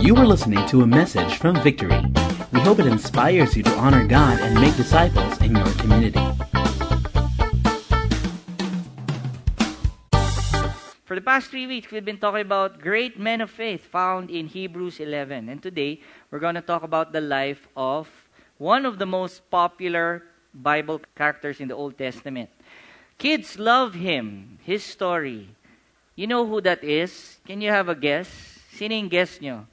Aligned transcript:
You 0.00 0.16
are 0.16 0.24
listening 0.24 0.66
to 0.68 0.80
a 0.80 0.86
message 0.86 1.36
from 1.36 1.60
Victory. 1.60 2.00
We 2.56 2.60
hope 2.60 2.80
it 2.80 2.86
inspires 2.86 3.54
you 3.54 3.62
to 3.64 3.74
honor 3.76 4.06
God 4.08 4.40
and 4.40 4.56
make 4.56 4.74
disciples 4.74 5.36
in 5.42 5.54
your 5.54 5.68
community. 5.76 6.24
For 11.04 11.14
the 11.14 11.20
past 11.20 11.50
three 11.50 11.66
weeks, 11.66 11.92
we've 11.92 12.02
been 12.04 12.16
talking 12.16 12.40
about 12.40 12.80
great 12.80 13.20
men 13.20 13.42
of 13.42 13.50
faith 13.50 13.84
found 13.84 14.30
in 14.30 14.48
Hebrews 14.48 15.00
11. 15.00 15.50
And 15.50 15.62
today, 15.62 16.00
we're 16.30 16.40
going 16.40 16.56
to 16.56 16.64
talk 16.64 16.82
about 16.82 17.12
the 17.12 17.20
life 17.20 17.68
of 17.76 18.08
one 18.56 18.86
of 18.86 18.98
the 18.98 19.06
most 19.06 19.50
popular 19.50 20.24
Bible 20.54 21.02
characters 21.14 21.60
in 21.60 21.68
the 21.68 21.76
Old 21.76 21.98
Testament. 21.98 22.48
Kids 23.18 23.58
love 23.58 23.92
him, 23.92 24.58
his 24.64 24.82
story. 24.82 25.50
You 26.16 26.26
know 26.26 26.46
who 26.46 26.62
that 26.62 26.82
is? 26.82 27.36
Can 27.46 27.60
you 27.60 27.68
have 27.68 27.90
a 27.90 27.94
guess? 27.94 28.32
Sino 28.72 28.94
yung 28.96 29.12
guess 29.12 29.38
nyo? 29.42 29.68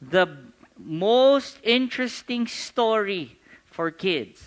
The 0.00 0.36
most 0.78 1.58
interesting 1.62 2.46
story 2.46 3.36
for 3.66 3.90
kids. 3.90 4.42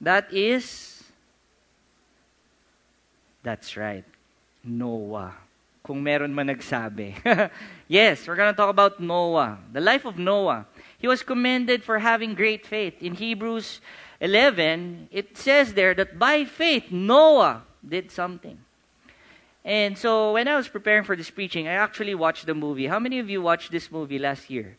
That 0.00 0.32
is, 0.32 1.04
that's 3.42 3.76
right, 3.76 4.04
Noah. 4.64 5.34
Kung 5.84 6.02
meron 6.02 6.34
man 6.34 6.46
nagsabi. 6.46 7.50
yes, 7.88 8.26
we're 8.26 8.36
going 8.36 8.52
to 8.52 8.56
talk 8.56 8.70
about 8.70 9.00
Noah, 9.00 9.58
the 9.72 9.80
life 9.80 10.04
of 10.04 10.16
Noah. 10.18 10.66
He 10.98 11.08
was 11.08 11.22
commended 11.22 11.82
for 11.82 11.98
having 11.98 12.34
great 12.34 12.66
faith. 12.66 12.94
In 13.02 13.14
Hebrews 13.14 13.80
11, 14.20 15.08
it 15.10 15.36
says 15.36 15.74
there 15.74 15.94
that 15.94 16.18
by 16.18 16.44
faith, 16.44 16.90
Noah 16.90 17.62
did 17.86 18.10
something. 18.10 18.58
And 19.64 19.96
so 19.96 20.32
when 20.32 20.48
I 20.48 20.56
was 20.56 20.66
preparing 20.68 21.04
for 21.04 21.14
this 21.14 21.30
preaching, 21.30 21.68
I 21.68 21.74
actually 21.74 22.14
watched 22.14 22.46
the 22.46 22.54
movie. 22.54 22.86
How 22.86 22.98
many 22.98 23.18
of 23.20 23.30
you 23.30 23.40
watched 23.40 23.70
this 23.70 23.90
movie 23.90 24.18
last 24.18 24.50
year? 24.50 24.76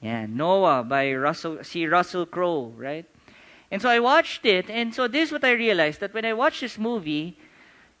Yeah, 0.00 0.26
Noah 0.28 0.84
by 0.84 1.14
Russell, 1.14 1.64
see 1.64 1.86
Russell 1.86 2.26
Crowe, 2.26 2.74
right? 2.76 3.06
And 3.70 3.80
so 3.80 3.88
I 3.88 3.98
watched 4.00 4.44
it, 4.44 4.68
and 4.68 4.94
so 4.94 5.08
this 5.08 5.28
is 5.28 5.32
what 5.32 5.44
I 5.44 5.52
realized 5.52 6.00
that 6.00 6.12
when 6.12 6.24
I 6.24 6.34
watched 6.34 6.60
this 6.60 6.76
movie, 6.76 7.38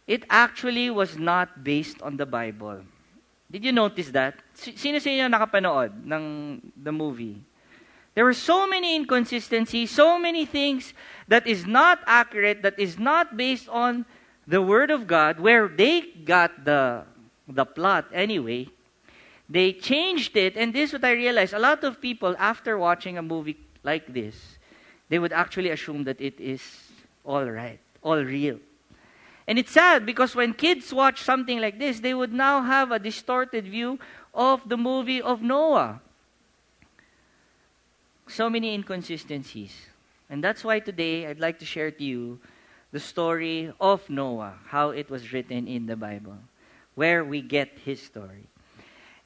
it 0.06 0.24
actually 0.28 0.90
was 0.90 1.16
not 1.16 1.64
based 1.64 2.02
on 2.02 2.18
the 2.18 2.26
Bible. 2.26 2.82
Did 3.50 3.64
you 3.64 3.72
notice 3.72 4.10
that? 4.10 4.34
Sino 4.52 4.98
sa 4.98 5.08
inyo 5.08 5.32
nakapanood 5.32 6.04
ng 6.04 6.72
the 6.76 6.92
movie? 6.92 7.40
There 8.14 8.24
were 8.24 8.36
so 8.36 8.66
many 8.68 8.94
inconsistencies, 8.94 9.90
so 9.90 10.18
many 10.18 10.44
things 10.44 10.92
that 11.26 11.46
is 11.46 11.66
not 11.66 11.98
accurate, 12.06 12.62
that 12.62 12.78
is 12.78 12.98
not 12.98 13.36
based 13.36 13.68
on 13.68 14.04
the 14.46 14.62
Word 14.62 14.90
of 14.90 15.06
God, 15.06 15.40
where 15.40 15.68
they 15.68 16.02
got 16.24 16.64
the, 16.64 17.04
the 17.48 17.64
plot 17.64 18.06
anyway, 18.12 18.68
they 19.48 19.72
changed 19.72 20.36
it. 20.36 20.56
And 20.56 20.72
this 20.74 20.90
is 20.90 20.94
what 20.94 21.04
I 21.04 21.12
realized. 21.12 21.54
A 21.54 21.58
lot 21.58 21.84
of 21.84 22.00
people, 22.00 22.34
after 22.38 22.78
watching 22.78 23.18
a 23.18 23.22
movie 23.22 23.56
like 23.82 24.12
this, 24.12 24.58
they 25.08 25.18
would 25.18 25.32
actually 25.32 25.70
assume 25.70 26.04
that 26.04 26.20
it 26.20 26.40
is 26.40 26.62
all 27.24 27.44
right, 27.44 27.78
all 28.02 28.22
real. 28.22 28.58
And 29.46 29.58
it's 29.58 29.72
sad 29.72 30.06
because 30.06 30.34
when 30.34 30.54
kids 30.54 30.92
watch 30.92 31.20
something 31.20 31.60
like 31.60 31.78
this, 31.78 32.00
they 32.00 32.14
would 32.14 32.32
now 32.32 32.62
have 32.62 32.90
a 32.90 32.98
distorted 32.98 33.66
view 33.66 33.98
of 34.34 34.68
the 34.68 34.76
movie 34.76 35.20
of 35.20 35.42
Noah. 35.42 36.00
So 38.26 38.48
many 38.48 38.74
inconsistencies. 38.74 39.74
And 40.30 40.42
that's 40.42 40.64
why 40.64 40.80
today 40.80 41.26
I'd 41.26 41.40
like 41.40 41.58
to 41.58 41.66
share 41.66 41.90
to 41.90 42.04
you 42.04 42.40
the 42.94 43.00
story 43.00 43.72
of 43.80 44.08
Noah, 44.08 44.54
how 44.68 44.90
it 44.90 45.10
was 45.10 45.32
written 45.32 45.66
in 45.66 45.86
the 45.86 45.96
Bible, 45.96 46.38
where 46.94 47.24
we 47.24 47.42
get 47.42 47.68
his 47.84 48.00
story. 48.00 48.46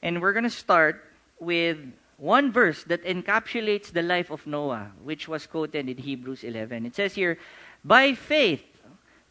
And 0.01 0.23
we're 0.23 0.33
going 0.33 0.49
to 0.49 0.49
start 0.49 1.05
with 1.39 1.77
one 2.17 2.51
verse 2.51 2.83
that 2.85 3.05
encapsulates 3.05 3.93
the 3.93 4.01
life 4.01 4.31
of 4.31 4.47
Noah, 4.47 4.89
which 5.03 5.27
was 5.27 5.45
quoted 5.45 5.87
in 5.87 5.97
Hebrews 5.97 6.43
11. 6.43 6.87
It 6.87 6.95
says 6.95 7.13
here, 7.13 7.37
By 7.85 8.15
faith, 8.15 8.65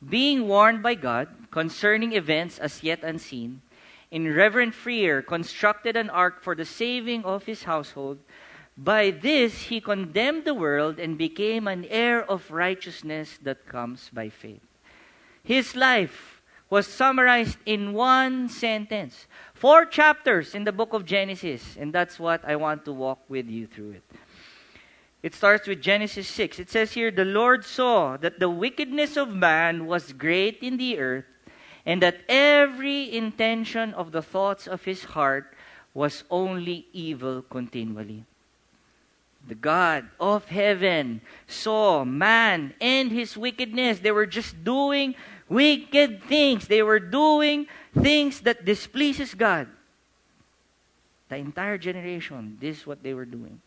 being 0.08 0.46
warned 0.46 0.84
by 0.84 0.94
God 0.94 1.26
concerning 1.50 2.12
events 2.12 2.60
as 2.60 2.84
yet 2.84 3.02
unseen, 3.02 3.60
in 4.12 4.32
reverent 4.32 4.72
fear 4.72 5.20
constructed 5.20 5.96
an 5.96 6.10
ark 6.10 6.44
for 6.44 6.54
the 6.54 6.64
saving 6.64 7.24
of 7.24 7.42
his 7.42 7.64
household. 7.64 8.18
By 8.78 9.10
this 9.10 9.62
he 9.62 9.80
condemned 9.80 10.44
the 10.44 10.54
world 10.54 11.00
and 11.00 11.18
became 11.18 11.66
an 11.66 11.84
heir 11.90 12.22
of 12.22 12.52
righteousness 12.52 13.36
that 13.42 13.66
comes 13.66 14.08
by 14.14 14.28
faith. 14.28 14.62
His 15.42 15.74
life 15.74 16.40
was 16.70 16.86
summarized 16.86 17.58
in 17.66 17.92
one 17.92 18.48
sentence. 18.48 19.26
Four 19.52 19.84
chapters 19.84 20.54
in 20.54 20.62
the 20.62 20.70
book 20.70 20.92
of 20.92 21.04
Genesis, 21.04 21.76
and 21.76 21.92
that's 21.92 22.20
what 22.20 22.44
I 22.44 22.54
want 22.54 22.84
to 22.84 22.92
walk 22.92 23.18
with 23.28 23.48
you 23.48 23.66
through 23.66 23.98
it. 23.98 24.04
It 25.24 25.34
starts 25.34 25.66
with 25.66 25.82
Genesis 25.82 26.28
6. 26.28 26.60
It 26.60 26.70
says 26.70 26.92
here, 26.92 27.10
The 27.10 27.24
Lord 27.24 27.64
saw 27.64 28.16
that 28.18 28.38
the 28.38 28.48
wickedness 28.48 29.16
of 29.16 29.34
man 29.34 29.86
was 29.86 30.12
great 30.12 30.62
in 30.62 30.76
the 30.76 31.00
earth, 31.00 31.24
and 31.84 32.00
that 32.02 32.20
every 32.28 33.10
intention 33.10 33.92
of 33.94 34.12
the 34.12 34.22
thoughts 34.22 34.68
of 34.68 34.84
his 34.84 35.02
heart 35.02 35.56
was 35.94 36.22
only 36.30 36.86
evil 36.92 37.42
continually 37.42 38.27
the 39.48 39.54
God 39.54 40.08
of 40.20 40.46
heaven, 40.46 41.20
saw 41.46 42.04
man 42.04 42.74
and 42.80 43.10
his 43.10 43.36
wickedness. 43.36 43.98
They 43.98 44.12
were 44.12 44.26
just 44.26 44.62
doing 44.62 45.14
wicked 45.48 46.22
things. 46.24 46.68
They 46.68 46.82
were 46.82 47.00
doing 47.00 47.66
things 47.98 48.40
that 48.42 48.64
displeases 48.64 49.34
God. 49.34 49.68
The 51.28 51.36
entire 51.36 51.78
generation, 51.78 52.58
this 52.60 52.78
is 52.78 52.86
what 52.86 53.02
they 53.02 53.14
were 53.14 53.26
doing. 53.26 53.60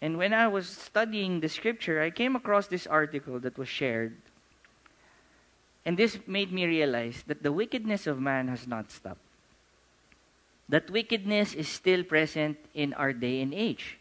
And 0.00 0.18
when 0.18 0.34
I 0.34 0.48
was 0.48 0.68
studying 0.68 1.40
the 1.40 1.48
scripture, 1.48 2.02
I 2.02 2.10
came 2.10 2.36
across 2.36 2.66
this 2.66 2.86
article 2.86 3.40
that 3.40 3.56
was 3.56 3.68
shared. 3.68 4.16
And 5.86 5.96
this 5.96 6.18
made 6.26 6.52
me 6.52 6.66
realize 6.66 7.24
that 7.26 7.42
the 7.42 7.52
wickedness 7.52 8.06
of 8.06 8.20
man 8.20 8.48
has 8.48 8.66
not 8.66 8.90
stopped. 8.90 9.20
That 10.68 10.90
wickedness 10.90 11.54
is 11.54 11.68
still 11.68 12.04
present 12.04 12.56
in 12.74 12.94
our 12.94 13.12
day 13.12 13.40
and 13.40 13.52
age. 13.52 13.98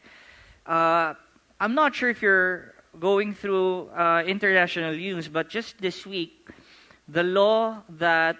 Uh, 0.66 1.14
I'm 1.60 1.76
not 1.76 1.94
sure 1.96 2.10
if 2.10 2.22
you're 2.22 2.74
going 3.00 3.34
through 3.34 3.90
uh, 3.90 4.24
international 4.26 4.96
news, 4.96 5.28
but 5.28 5.50
just 5.50 5.78
this 5.80 6.06
week, 6.06 6.50
the 7.08 7.24
law 7.24 7.84
that 7.90 8.38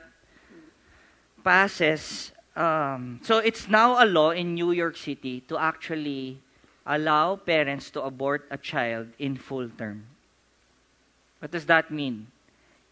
passes, 1.44 2.32
um, 2.56 3.20
so 3.24 3.40
it's 3.40 3.68
now 3.68 4.04
a 4.04 4.06
law 4.06 4.32
in 4.32 4.54
New 4.54 4.72
York 4.72 4.96
City 4.96 5.42
to 5.42 5.58
actually 5.58 6.40
allow 6.86 7.36
parents 7.36 7.90
to 7.92 8.02
abort 8.02 8.48
a 8.52 8.58
child 8.58 9.08
in 9.20 9.36
full 9.36 9.68
term. 9.70 10.06
What 11.40 11.52
does 11.52 11.66
that 11.66 11.92
mean? 11.92 12.28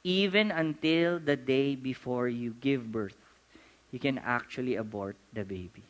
Even 0.04 0.52
until 0.52 1.20
the 1.20 1.38
day 1.38 1.76
before 1.76 2.28
you 2.28 2.56
give 2.60 2.92
birth, 2.92 3.18
you 3.92 4.00
can 4.00 4.18
actually 4.18 4.76
abort 4.76 5.16
the 5.32 5.46
baby 5.46 5.84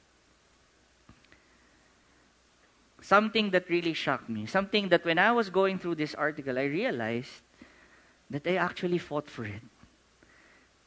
something 3.02 3.50
that 3.50 3.70
really 3.70 3.94
shocked 3.94 4.30
me. 4.30 4.46
Something 4.46 4.90
that 4.90 5.04
when 5.04 5.18
I 5.18 5.32
was 5.32 5.50
going 5.50 5.80
through 5.80 5.96
this 5.96 6.16
article, 6.16 6.58
I 6.58 6.64
realized 6.64 7.42
that 8.30 8.48
I 8.48 8.56
actually 8.56 9.00
fought 9.00 9.30
for 9.30 9.46
it. 9.46 9.62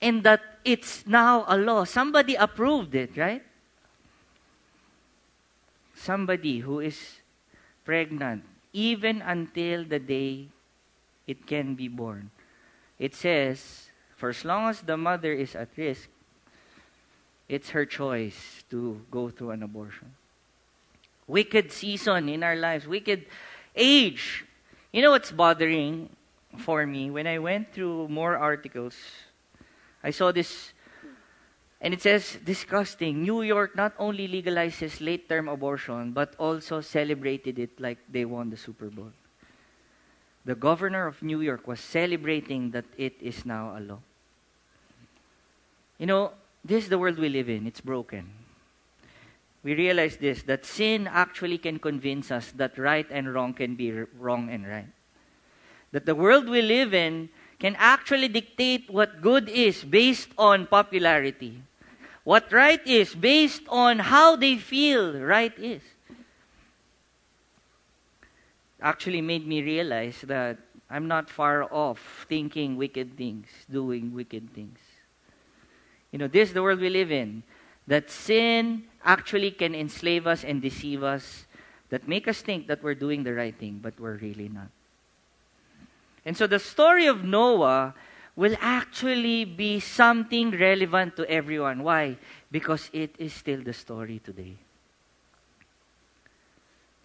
And 0.00 0.22
that 0.22 0.41
it's 0.64 1.06
now 1.06 1.44
a 1.47 1.58
law. 1.58 1.84
Somebody 1.84 2.36
approved 2.36 2.94
it, 2.94 3.16
right? 3.16 3.42
Somebody 5.94 6.60
who 6.60 6.80
is 6.80 7.20
pregnant, 7.84 8.44
even 8.72 9.22
until 9.22 9.84
the 9.84 9.98
day 9.98 10.48
it 11.26 11.47
can 11.47 11.74
be 11.74 11.88
born. 11.88 12.30
It 12.98 13.14
says, 13.14 13.91
for 14.16 14.28
as 14.30 14.44
long 14.44 14.69
as 14.69 14.80
the 14.80 14.97
mother 14.97 15.32
is 15.32 15.54
at 15.54 15.69
risk, 15.76 16.08
it's 17.48 17.71
her 17.71 17.84
choice 17.84 18.65
to 18.71 19.00
go 19.10 19.28
through 19.30 19.50
an 19.50 19.62
abortion 19.62 20.15
wicked 21.26 21.72
season 21.72 22.28
in 22.28 22.42
our 22.42 22.56
lives, 22.56 22.86
wicked 22.86 23.26
age. 23.74 24.44
You 24.92 25.03
know 25.03 25.10
what's 25.10 25.32
bothering 25.32 26.10
for 26.59 26.86
me? 26.86 27.10
When 27.10 27.26
I 27.26 27.38
went 27.38 27.72
through 27.72 28.09
more 28.09 28.36
articles, 28.36 28.94
I 30.03 30.10
saw 30.10 30.32
this, 30.32 30.72
and 31.80 31.94
it 31.94 32.03
says, 32.03 32.38
disgusting. 32.44 33.22
New 33.22 33.42
York 33.42 33.74
not 33.74 33.94
only 33.98 34.28
legalizes 34.28 35.04
late 35.04 35.28
term 35.28 35.48
abortion, 35.48 36.12
but 36.12 36.34
also 36.38 36.80
celebrated 36.80 37.59
it 37.59 37.80
like 37.80 37.98
they 38.09 38.24
won 38.24 38.50
the 38.50 38.56
Super 38.56 38.91
Bowl. 38.91 39.12
The 40.44 40.54
governor 40.54 41.06
of 41.06 41.22
New 41.22 41.41
York 41.41 41.66
was 41.66 41.80
celebrating 41.80 42.70
that 42.72 42.84
it 42.98 43.15
is 43.20 43.47
now 43.47 43.77
a 43.77 43.80
law. 43.80 44.00
You 45.98 46.06
know, 46.06 46.32
this 46.62 46.84
is 46.84 46.91
the 46.91 46.98
world 46.98 47.18
we 47.18 47.30
live 47.30 47.48
in. 47.48 47.66
It's 47.66 47.80
broken 47.80 48.43
we 49.65 49.75
realize 49.75 50.19
this 50.19 50.43
that 50.43 50.65
sin 50.65 51.09
actually 51.09 51.59
can 51.59 51.78
convince 51.78 52.31
us 52.31 52.53
that 52.53 52.78
right 52.78 53.07
and 53.11 53.33
wrong 53.33 53.55
can 53.55 53.75
be 53.75 53.91
wrong 53.91 54.51
and 54.51 54.69
right. 54.69 54.93
That 55.91 56.07
the 56.07 56.15
world 56.15 56.49
we 56.49 56.61
live 56.61 56.93
in 56.93 57.31
can 57.59 57.75
actually 57.78 58.28
dictate 58.28 58.91
what 58.91 59.22
good 59.22 59.49
is 59.49 59.83
based 59.83 60.28
on 60.37 60.66
popularity. 60.66 61.63
what 62.25 62.51
right 62.53 62.81
is 62.87 63.15
based 63.15 63.63
on 63.69 63.99
how 63.99 64.34
they 64.34 64.57
feel 64.57 65.21
right 65.21 65.53
is. 65.59 65.83
Actually 68.81 69.21
made 69.21 69.47
me 69.47 69.63
realize 69.63 70.21
that 70.22 70.57
I'm 70.91 71.07
not 71.07 71.28
far 71.28 71.65
off 71.72 72.27
thinking 72.28 72.77
wicked 72.77 73.16
things, 73.16 73.49
doing 73.71 74.13
wicked 74.15 74.53
things. 74.55 74.78
You 76.13 76.19
know, 76.19 76.28
this 76.28 76.49
is 76.49 76.55
the 76.55 76.63
world 76.63 76.81
we 76.81 76.89
live 76.89 77.13
in. 77.13 77.43
That 77.86 78.10
sin 78.10 78.84
actually 79.04 79.51
can 79.51 79.75
enslave 79.75 80.27
us 80.27 80.45
and 80.45 80.63
deceive 80.63 81.03
us, 81.03 81.47
that 81.91 82.09
make 82.09 82.27
us 82.27 82.41
think 82.41 82.66
that 82.66 82.83
we're 82.83 82.95
doing 82.95 83.25
the 83.25 83.34
right 83.34 83.54
thing, 83.57 83.81
but 83.83 83.98
we're 84.01 84.16
really 84.16 84.48
not. 84.48 84.69
And 86.25 86.36
so 86.36 86.47
the 86.47 86.59
story 86.59 87.07
of 87.07 87.25
Noah 87.25 87.95
will 88.36 88.57
actually 88.60 89.45
be 89.45 89.78
something 89.81 90.51
relevant 90.51 91.16
to 91.16 91.31
everyone. 91.31 91.83
Why? 91.83 92.16
Because 92.51 92.91
it 92.92 93.15
is 93.19 93.33
still 93.33 93.63
the 93.63 93.72
story 93.72 94.21
today. 94.25 94.57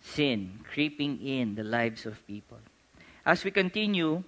Sin 0.01 0.59
creeping 0.71 1.21
in 1.21 1.55
the 1.55 1.63
lives 1.63 2.05
of 2.05 2.25
people. 2.25 2.57
As 3.25 3.43
we 3.43 3.51
continue, 3.51 4.23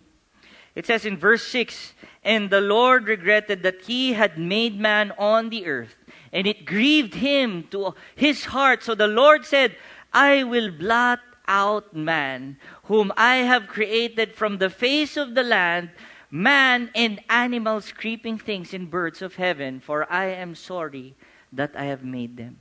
it 0.75 0.85
says 0.85 1.05
in 1.05 1.17
verse 1.17 1.43
6 1.47 1.93
And 2.23 2.49
the 2.49 2.61
Lord 2.61 3.07
regretted 3.07 3.63
that 3.63 3.81
he 3.83 4.13
had 4.13 4.37
made 4.37 4.79
man 4.79 5.11
on 5.17 5.49
the 5.49 5.65
earth, 5.65 5.95
and 6.31 6.47
it 6.47 6.65
grieved 6.65 7.15
him 7.15 7.67
to 7.71 7.93
his 8.15 8.45
heart. 8.45 8.83
So 8.83 8.95
the 8.95 9.07
Lord 9.07 9.45
said, 9.45 9.75
I 10.13 10.43
will 10.43 10.71
blot 10.71 11.19
out 11.47 11.93
man, 11.93 12.57
whom 12.83 13.11
I 13.17 13.43
have 13.43 13.67
created 13.67 14.35
from 14.35 14.57
the 14.57 14.69
face 14.69 15.17
of 15.17 15.35
the 15.35 15.43
land, 15.43 15.91
man 16.29 16.89
and 16.95 17.19
animals, 17.29 17.91
creeping 17.91 18.37
things, 18.37 18.73
and 18.73 18.89
birds 18.89 19.21
of 19.21 19.35
heaven, 19.35 19.79
for 19.79 20.09
I 20.11 20.25
am 20.27 20.55
sorry 20.55 21.15
that 21.51 21.75
I 21.75 21.85
have 21.85 22.03
made 22.03 22.37
them. 22.37 22.57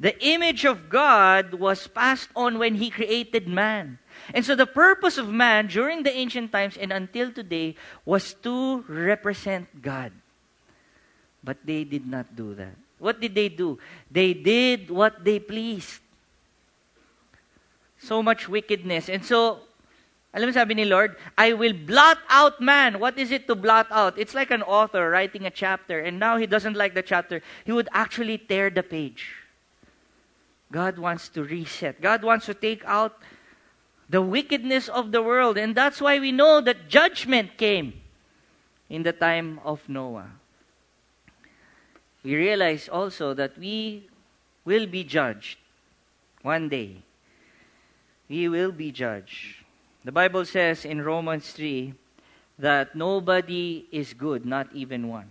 The 0.00 0.16
image 0.24 0.64
of 0.64 0.88
God 0.88 1.54
was 1.54 1.86
passed 1.86 2.28
on 2.34 2.58
when 2.58 2.74
he 2.74 2.90
created 2.90 3.46
man. 3.46 3.98
And 4.32 4.44
so 4.44 4.56
the 4.56 4.66
purpose 4.66 5.18
of 5.18 5.28
man 5.28 5.68
during 5.68 6.02
the 6.02 6.12
ancient 6.12 6.50
times 6.50 6.76
and 6.76 6.92
until 6.92 7.30
today 7.30 7.76
was 8.04 8.34
to 8.42 8.82
represent 8.88 9.82
God. 9.82 10.12
But 11.44 11.58
they 11.64 11.84
did 11.84 12.06
not 12.06 12.34
do 12.34 12.54
that. 12.54 12.74
What 13.04 13.20
did 13.20 13.34
they 13.34 13.50
do? 13.50 13.76
They 14.10 14.32
did 14.32 14.88
what 14.88 15.28
they 15.28 15.38
pleased. 15.38 16.00
So 18.00 18.22
much 18.22 18.48
wickedness. 18.48 19.10
And 19.10 19.22
so, 19.22 19.60
alam 20.32 20.48
mo 20.48 20.52
sabi 20.56 20.72
ni 20.72 20.88
Lord, 20.88 21.20
I 21.36 21.52
will 21.52 21.76
blot 21.76 22.16
out 22.32 22.64
man. 22.64 22.96
What 22.96 23.20
is 23.20 23.28
it 23.28 23.44
to 23.48 23.54
blot 23.54 23.92
out? 23.92 24.16
It's 24.16 24.32
like 24.32 24.50
an 24.50 24.64
author 24.64 25.12
writing 25.12 25.44
a 25.44 25.52
chapter, 25.52 26.00
and 26.00 26.16
now 26.16 26.40
he 26.40 26.48
doesn't 26.48 26.80
like 26.80 26.96
the 26.96 27.04
chapter. 27.04 27.44
He 27.68 27.72
would 27.76 27.92
actually 27.92 28.40
tear 28.40 28.72
the 28.72 28.82
page. 28.82 29.36
God 30.72 30.96
wants 30.96 31.28
to 31.36 31.44
reset. 31.44 32.00
God 32.00 32.24
wants 32.24 32.46
to 32.46 32.54
take 32.56 32.80
out 32.88 33.20
the 34.08 34.24
wickedness 34.24 34.88
of 34.88 35.12
the 35.12 35.20
world. 35.20 35.60
And 35.60 35.76
that's 35.76 36.00
why 36.00 36.18
we 36.18 36.32
know 36.32 36.64
that 36.64 36.88
judgment 36.88 37.60
came 37.60 38.00
in 38.88 39.04
the 39.04 39.12
time 39.12 39.60
of 39.62 39.84
Noah. 39.92 40.40
We 42.24 42.34
realize 42.34 42.88
also 42.88 43.34
that 43.34 43.58
we 43.60 44.08
will 44.64 44.86
be 44.86 45.04
judged 45.04 45.58
one 46.40 46.68
day. 46.68 47.04
We 48.28 48.48
will 48.48 48.72
be 48.72 48.90
judged. 48.90 49.60
The 50.04 50.12
Bible 50.12 50.44
says 50.44 50.84
in 50.84 51.04
Romans 51.04 51.52
3 51.52 51.92
that 52.58 52.96
nobody 52.96 53.84
is 53.92 54.14
good, 54.14 54.46
not 54.46 54.72
even 54.72 55.08
one. 55.08 55.28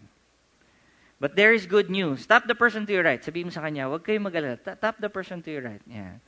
But 1.19 1.35
there 1.35 1.53
is 1.53 1.65
good 1.65 1.89
news. 1.89 2.25
Tap 2.27 2.45
the 2.47 2.55
person 2.55 2.85
to 2.85 2.93
your 2.93 3.03
right. 3.03 3.23
Sabi 3.23 3.43
mo 3.43 3.49
sa 3.49 3.61
kanya, 3.61 3.87
huwag 3.87 4.03
kayo 4.03 4.19
mag-alala. 4.21 4.59
Tap 4.59 4.99
the 4.99 5.09
person 5.09 5.41
to 5.41 5.49
your 5.49 5.63
right. 5.63 5.81
Yeah. 5.87 6.19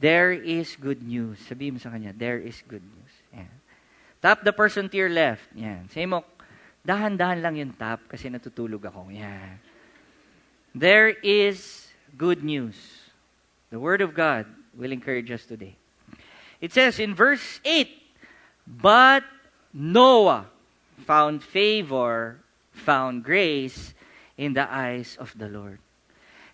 There 0.00 0.32
is 0.32 0.76
good 0.76 1.00
news. 1.00 1.38
Sabi 1.48 1.70
mo 1.70 1.78
sa 1.78 1.94
kanya, 1.94 2.12
there 2.12 2.36
is 2.36 2.60
good 2.68 2.82
news. 2.84 3.12
Yan. 3.32 3.52
Tap 4.20 4.44
the 4.44 4.52
person 4.52 4.90
to 4.90 4.96
your 4.96 5.08
left. 5.08 5.46
Yan. 5.54 5.88
Say 5.88 6.04
mo, 6.04 6.26
dahan-dahan 6.86 7.42
lang 7.42 7.58
yung 7.58 7.74
tap 7.74 8.06
kasi 8.06 8.30
natutulog 8.30 8.86
ako. 8.86 9.10
There 10.70 11.10
is 11.20 11.90
good 12.14 12.46
news. 12.46 12.78
The 13.74 13.82
Word 13.82 14.00
of 14.00 14.14
God 14.14 14.46
will 14.78 14.94
encourage 14.94 15.30
us 15.34 15.42
today. 15.42 15.74
It 16.62 16.72
says 16.72 17.02
in 17.02 17.12
verse 17.12 17.60
8, 17.66 17.90
But 18.64 19.26
Noah 19.74 20.46
found 21.04 21.42
favor, 21.42 22.38
found 22.70 23.26
grace 23.26 23.92
in 24.38 24.54
the 24.54 24.70
eyes 24.70 25.18
of 25.18 25.34
the 25.36 25.50
Lord 25.50 25.82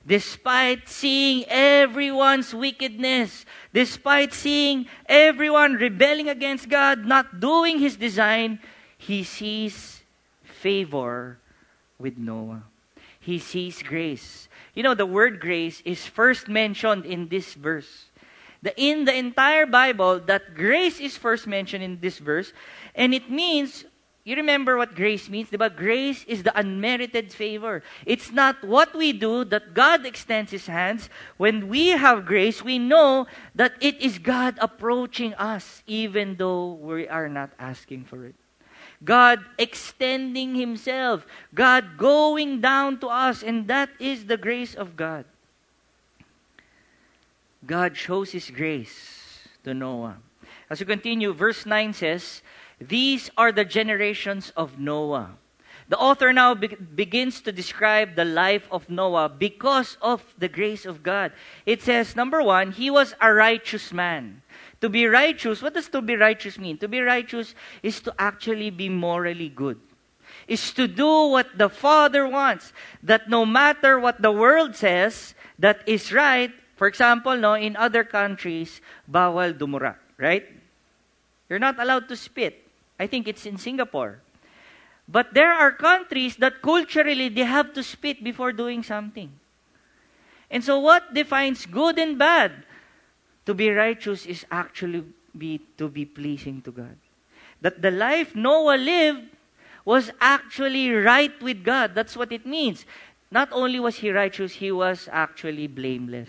despite 0.06 0.88
seeing 0.88 1.44
everyone's 1.46 2.54
wickedness, 2.54 3.46
despite 3.72 4.34
seeing 4.34 4.86
everyone 5.06 5.74
rebelling 5.74 6.28
against 6.28 6.68
God, 6.68 7.06
not 7.06 7.40
doing 7.40 7.78
his 7.78 7.96
design, 7.96 8.58
he 8.98 9.22
sees 9.22 10.01
favor 10.62 11.38
with 11.98 12.16
Noah. 12.16 12.62
He 13.18 13.38
sees 13.38 13.82
grace. 13.82 14.48
You 14.74 14.82
know, 14.82 14.94
the 14.94 15.06
word 15.06 15.40
grace 15.40 15.82
is 15.84 16.06
first 16.06 16.48
mentioned 16.48 17.04
in 17.04 17.28
this 17.28 17.54
verse. 17.54 18.06
The, 18.62 18.72
in 18.78 19.04
the 19.04 19.14
entire 19.14 19.66
Bible, 19.66 20.20
that 20.30 20.54
grace 20.54 21.00
is 21.00 21.18
first 21.18 21.46
mentioned 21.46 21.82
in 21.82 21.98
this 21.98 22.18
verse, 22.18 22.52
and 22.94 23.12
it 23.12 23.28
means 23.28 23.84
you 24.24 24.36
remember 24.36 24.76
what 24.76 24.94
grace 24.94 25.28
means, 25.28 25.50
diba? 25.50 25.74
Grace 25.74 26.22
is 26.30 26.44
the 26.44 26.56
unmerited 26.56 27.32
favor. 27.32 27.82
It's 28.06 28.30
not 28.30 28.62
what 28.62 28.94
we 28.94 29.12
do 29.12 29.42
that 29.46 29.74
God 29.74 30.06
extends 30.06 30.52
His 30.52 30.66
hands. 30.66 31.10
When 31.38 31.66
we 31.66 31.88
have 31.88 32.24
grace, 32.24 32.62
we 32.62 32.78
know 32.78 33.26
that 33.56 33.74
it 33.80 34.00
is 34.00 34.22
God 34.22 34.58
approaching 34.60 35.34
us, 35.34 35.82
even 35.88 36.36
though 36.36 36.74
we 36.74 37.08
are 37.08 37.28
not 37.28 37.50
asking 37.58 38.04
for 38.04 38.24
it. 38.24 38.36
God 39.04 39.44
extending 39.58 40.54
Himself, 40.54 41.26
God 41.54 41.96
going 41.98 42.60
down 42.60 43.00
to 43.00 43.08
us, 43.08 43.42
and 43.42 43.66
that 43.68 43.90
is 43.98 44.26
the 44.26 44.36
grace 44.36 44.74
of 44.74 44.96
God. 44.96 45.24
God 47.66 47.96
shows 47.96 48.32
His 48.32 48.50
grace 48.50 49.48
to 49.64 49.74
Noah. 49.74 50.18
As 50.70 50.80
we 50.80 50.86
continue, 50.86 51.32
verse 51.32 51.66
9 51.66 51.92
says, 51.92 52.42
these 52.80 53.30
are 53.36 53.52
the 53.52 53.64
generations 53.64 54.52
of 54.56 54.78
Noah. 54.78 55.36
The 55.88 55.98
author 55.98 56.32
now 56.32 56.54
be- 56.54 56.68
begins 56.68 57.40
to 57.42 57.52
describe 57.52 58.14
the 58.14 58.24
life 58.24 58.66
of 58.70 58.88
Noah 58.88 59.28
because 59.28 59.98
of 60.00 60.22
the 60.38 60.48
grace 60.48 60.86
of 60.86 61.02
God. 61.02 61.32
It 61.66 61.82
says, 61.82 62.16
number 62.16 62.42
one, 62.42 62.72
he 62.72 62.90
was 62.90 63.14
a 63.20 63.32
righteous 63.32 63.92
man. 63.92 64.42
To 64.82 64.90
be 64.90 65.06
righteous, 65.06 65.62
what 65.62 65.74
does 65.74 65.88
to 65.94 66.02
be 66.02 66.16
righteous 66.16 66.58
mean? 66.58 66.76
To 66.78 66.88
be 66.88 67.00
righteous 67.00 67.54
is 67.84 68.02
to 68.02 68.12
actually 68.18 68.70
be 68.70 68.88
morally 68.88 69.48
good. 69.48 69.78
Is 70.48 70.74
to 70.74 70.88
do 70.88 71.30
what 71.30 71.56
the 71.56 71.68
Father 71.68 72.26
wants. 72.26 72.72
That 73.00 73.30
no 73.30 73.46
matter 73.46 74.00
what 74.00 74.20
the 74.20 74.32
world 74.32 74.74
says 74.74 75.34
that 75.60 75.86
is 75.86 76.12
right, 76.12 76.50
for 76.74 76.88
example, 76.88 77.36
no, 77.36 77.54
in 77.54 77.76
other 77.76 78.02
countries, 78.02 78.80
bawal 79.06 79.54
dumura, 79.54 79.94
right? 80.18 80.50
You're 81.48 81.62
not 81.62 81.78
allowed 81.78 82.08
to 82.08 82.16
spit. 82.16 82.66
I 82.98 83.06
think 83.06 83.28
it's 83.28 83.46
in 83.46 83.58
Singapore. 83.58 84.18
But 85.06 85.32
there 85.32 85.52
are 85.52 85.70
countries 85.70 86.34
that 86.42 86.60
culturally 86.60 87.28
they 87.28 87.46
have 87.46 87.72
to 87.74 87.84
spit 87.84 88.24
before 88.24 88.50
doing 88.50 88.82
something. 88.82 89.30
And 90.50 90.64
so 90.64 90.80
what 90.80 91.14
defines 91.14 91.66
good 91.66 92.00
and 92.00 92.18
bad? 92.18 92.66
To 93.46 93.54
be 93.54 93.70
righteous 93.70 94.26
is 94.26 94.46
actually 94.50 95.04
be 95.36 95.60
to 95.78 95.88
be 95.88 96.04
pleasing 96.04 96.62
to 96.62 96.70
God. 96.70 96.96
That 97.60 97.82
the 97.82 97.90
life 97.90 98.34
Noah 98.34 98.76
lived 98.76 99.32
was 99.84 100.10
actually 100.20 100.92
right 100.92 101.34
with 101.42 101.64
God. 101.64 101.94
That's 101.94 102.16
what 102.16 102.30
it 102.30 102.46
means. 102.46 102.86
Not 103.30 103.48
only 103.50 103.80
was 103.80 103.96
he 103.96 104.10
righteous, 104.10 104.52
he 104.52 104.70
was 104.70 105.08
actually 105.10 105.66
blameless. 105.66 106.28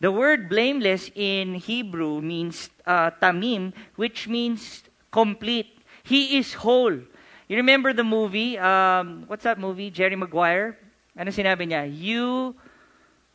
The 0.00 0.12
word 0.12 0.48
blameless 0.48 1.10
in 1.14 1.54
Hebrew 1.54 2.20
means 2.20 2.70
uh, 2.86 3.10
tamim, 3.20 3.72
which 3.96 4.28
means 4.28 4.84
complete. 5.10 5.80
He 6.02 6.38
is 6.38 6.54
whole. 6.54 6.94
You 7.48 7.56
remember 7.56 7.92
the 7.92 8.04
movie? 8.04 8.56
Um, 8.58 9.24
what's 9.26 9.44
that 9.44 9.58
movie? 9.58 9.90
Jerry 9.90 10.16
Maguire? 10.16 10.78
Ano 11.18 11.30
sinabi 11.30 11.68
niya? 11.68 11.90
You 11.90 12.54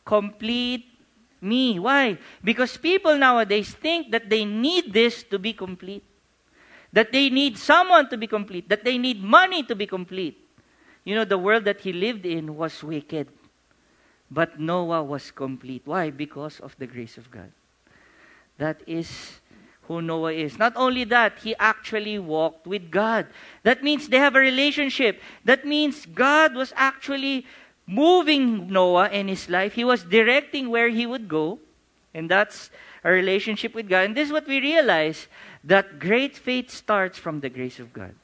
complete 0.04 0.95
me. 1.40 1.78
Why? 1.78 2.18
Because 2.42 2.76
people 2.76 3.16
nowadays 3.16 3.72
think 3.72 4.10
that 4.12 4.28
they 4.28 4.44
need 4.44 4.92
this 4.92 5.22
to 5.24 5.38
be 5.38 5.52
complete. 5.52 6.04
That 6.92 7.12
they 7.12 7.30
need 7.30 7.58
someone 7.58 8.08
to 8.10 8.16
be 8.16 8.26
complete. 8.26 8.68
That 8.68 8.84
they 8.84 8.98
need 8.98 9.22
money 9.22 9.62
to 9.64 9.74
be 9.74 9.86
complete. 9.86 10.38
You 11.04 11.14
know, 11.14 11.24
the 11.24 11.38
world 11.38 11.64
that 11.64 11.80
he 11.80 11.92
lived 11.92 12.26
in 12.26 12.56
was 12.56 12.82
wicked. 12.82 13.28
But 14.30 14.58
Noah 14.58 15.04
was 15.04 15.30
complete. 15.30 15.82
Why? 15.84 16.10
Because 16.10 16.58
of 16.60 16.74
the 16.78 16.86
grace 16.86 17.16
of 17.16 17.30
God. 17.30 17.52
That 18.58 18.82
is 18.86 19.40
who 19.82 20.02
Noah 20.02 20.32
is. 20.32 20.58
Not 20.58 20.72
only 20.74 21.04
that, 21.04 21.38
he 21.42 21.54
actually 21.56 22.18
walked 22.18 22.66
with 22.66 22.90
God. 22.90 23.26
That 23.62 23.84
means 23.84 24.08
they 24.08 24.18
have 24.18 24.34
a 24.34 24.40
relationship. 24.40 25.20
That 25.44 25.64
means 25.64 26.06
God 26.06 26.54
was 26.54 26.72
actually 26.74 27.46
moving 27.86 28.68
Noah 28.68 29.08
in 29.08 29.28
his 29.28 29.48
life. 29.48 29.74
He 29.74 29.84
was 29.84 30.02
directing 30.02 30.70
where 30.70 30.88
he 30.88 31.06
would 31.06 31.28
go. 31.28 31.58
And 32.12 32.30
that's 32.30 32.70
a 33.04 33.10
relationship 33.10 33.74
with 33.74 33.88
God. 33.88 34.06
And 34.06 34.16
this 34.16 34.28
is 34.28 34.32
what 34.32 34.46
we 34.46 34.60
realize 34.60 35.28
that 35.62 35.98
great 35.98 36.36
faith 36.36 36.70
starts 36.70 37.18
from 37.18 37.40
the 37.40 37.48
grace 37.48 37.78
of 37.78 37.92
God. 37.92 38.14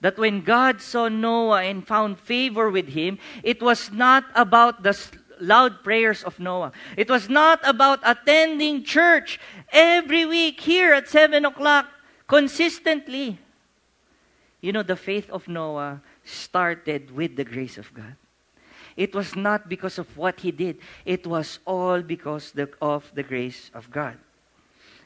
That 0.00 0.16
when 0.18 0.42
God 0.42 0.80
saw 0.80 1.08
Noah 1.08 1.62
and 1.62 1.86
found 1.86 2.18
favor 2.18 2.70
with 2.70 2.88
him, 2.88 3.18
it 3.42 3.62
was 3.62 3.90
not 3.90 4.24
about 4.34 4.82
the 4.82 4.96
loud 5.40 5.82
prayers 5.82 6.22
of 6.22 6.38
Noah. 6.38 6.72
It 6.96 7.10
was 7.10 7.28
not 7.28 7.60
about 7.64 8.00
attending 8.04 8.84
church 8.84 9.40
every 9.72 10.24
week 10.26 10.60
here 10.60 10.92
at 10.92 11.08
7 11.08 11.44
o'clock 11.44 11.86
consistently. 12.28 13.38
You 14.60 14.72
know, 14.72 14.82
the 14.82 14.96
faith 14.96 15.28
of 15.30 15.48
Noah 15.48 16.00
started 16.30 17.10
with 17.10 17.36
the 17.36 17.44
grace 17.44 17.78
of 17.78 17.92
God. 17.92 18.16
It 18.96 19.14
was 19.14 19.36
not 19.36 19.68
because 19.68 19.98
of 19.98 20.16
what 20.16 20.40
he 20.40 20.50
did, 20.50 20.78
it 21.04 21.26
was 21.26 21.58
all 21.64 22.02
because 22.02 22.52
of 22.80 23.10
the 23.14 23.22
grace 23.22 23.70
of 23.74 23.90
God. 23.90 24.18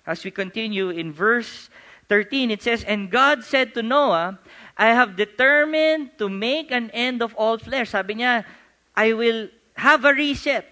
As 0.07 0.25
we 0.25 0.31
continue 0.31 0.91
in 0.91 1.13
verse 1.13 1.71
13, 2.09 2.51
it 2.51 2.63
says, 2.63 2.85
And 2.85 3.11
God 3.11 3.45
said 3.45 3.73
to 3.75 3.83
Noah, 3.83 4.39
I 4.77 4.89
have 4.89 5.17
determined 5.17 6.19
to 6.19 6.29
make 6.29 6.71
an 6.71 6.91
end 6.91 7.23
of 7.23 7.35
all 7.37 7.59
flesh. 7.59 7.91
Sabi 7.91 8.17
niya, 8.17 8.45
I 8.95 9.13
will 9.13 9.49
have 9.75 10.05
a 10.05 10.13
reset. 10.13 10.67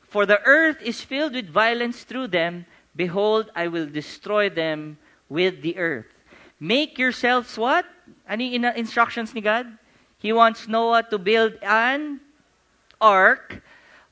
For 0.00 0.26
the 0.26 0.40
earth 0.44 0.78
is 0.82 1.00
filled 1.00 1.34
with 1.34 1.48
violence 1.48 2.04
through 2.04 2.28
them. 2.28 2.66
Behold, 2.94 3.50
I 3.56 3.68
will 3.68 3.86
destroy 3.86 4.48
them 4.48 4.98
with 5.28 5.62
the 5.62 5.78
earth. 5.78 6.12
Make 6.60 6.98
yourselves 6.98 7.56
what? 7.56 7.86
Any 8.28 8.54
instructions 8.54 9.34
ni 9.34 9.40
God? 9.40 9.78
He 10.18 10.32
wants 10.32 10.68
Noah 10.68 11.02
to 11.10 11.18
build 11.18 11.54
an 11.62 12.20
ark 13.00 13.62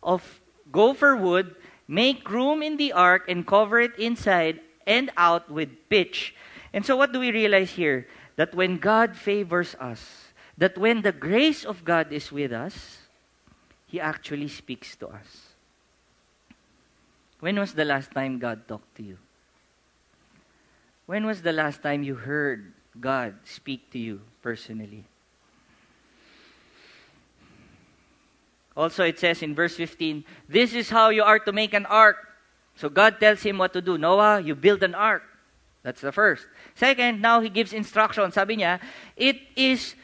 of 0.02 0.40
gopher 0.73 1.14
wood, 1.14 1.54
make 1.87 2.28
room 2.28 2.62
in 2.62 2.76
the 2.76 2.92
ark, 2.92 3.26
and 3.28 3.47
cover 3.47 3.80
it 3.80 3.97
inside 3.99 4.61
and 4.87 5.11
out 5.16 5.50
with 5.50 5.70
pitch. 5.88 6.35
And 6.73 6.85
so, 6.85 6.97
what 6.97 7.12
do 7.12 7.20
we 7.20 7.30
realize 7.30 7.70
here? 7.70 8.09
That 8.37 8.54
when 8.54 8.78
God 8.78 9.16
favors 9.16 9.76
us, 9.78 10.32
that 10.59 10.76
when 10.76 11.02
the 11.02 11.12
grace 11.12 11.64
of 11.64 11.85
God 11.85 12.12
is 12.12 12.32
with 12.32 12.52
us, 12.52 13.06
He 13.87 14.00
actually 14.00 14.49
speaks 14.49 14.97
to 14.97 15.09
us. 15.09 15.54
When 17.38 17.59
was 17.59 17.75
the 17.75 17.85
last 17.85 18.11
time 18.12 18.38
God 18.38 18.66
talked 18.68 18.94
to 18.97 19.02
you? 19.02 19.18
When 21.06 21.25
was 21.26 21.42
the 21.42 21.52
last 21.52 21.82
time 21.82 22.02
you 22.02 22.14
heard 22.14 22.73
God 22.99 23.35
speak 23.44 23.90
to 23.92 23.99
you 23.99 24.20
personally? 24.42 25.04
Also, 28.76 29.04
it 29.04 29.18
says 29.18 29.42
in 29.42 29.54
verse 29.54 29.76
15, 29.76 30.25
This 30.49 30.73
is 30.75 30.90
how 30.90 31.11
you 31.11 31.23
are 31.23 31.38
to 31.38 31.52
make 31.52 31.75
an 31.75 31.87
ark. 31.87 32.16
So 32.76 32.88
God 32.88 33.20
tells 33.20 33.42
him 33.42 33.59
what 33.59 33.73
to 33.75 33.82
do. 33.82 33.99
Noah, 33.99 34.40
you 34.40 34.54
build 34.54 34.82
an 34.82 34.94
ark. 34.94 35.23
That's 35.82 36.00
the 36.00 36.12
first. 36.12 36.47
Second, 36.75 37.20
now 37.20 37.40
he 37.40 37.49
gives 37.49 37.73
instructions. 37.73 38.35
Sabi 38.35 38.56
niya, 38.56 38.80
it 39.16 39.40
is, 39.56 39.94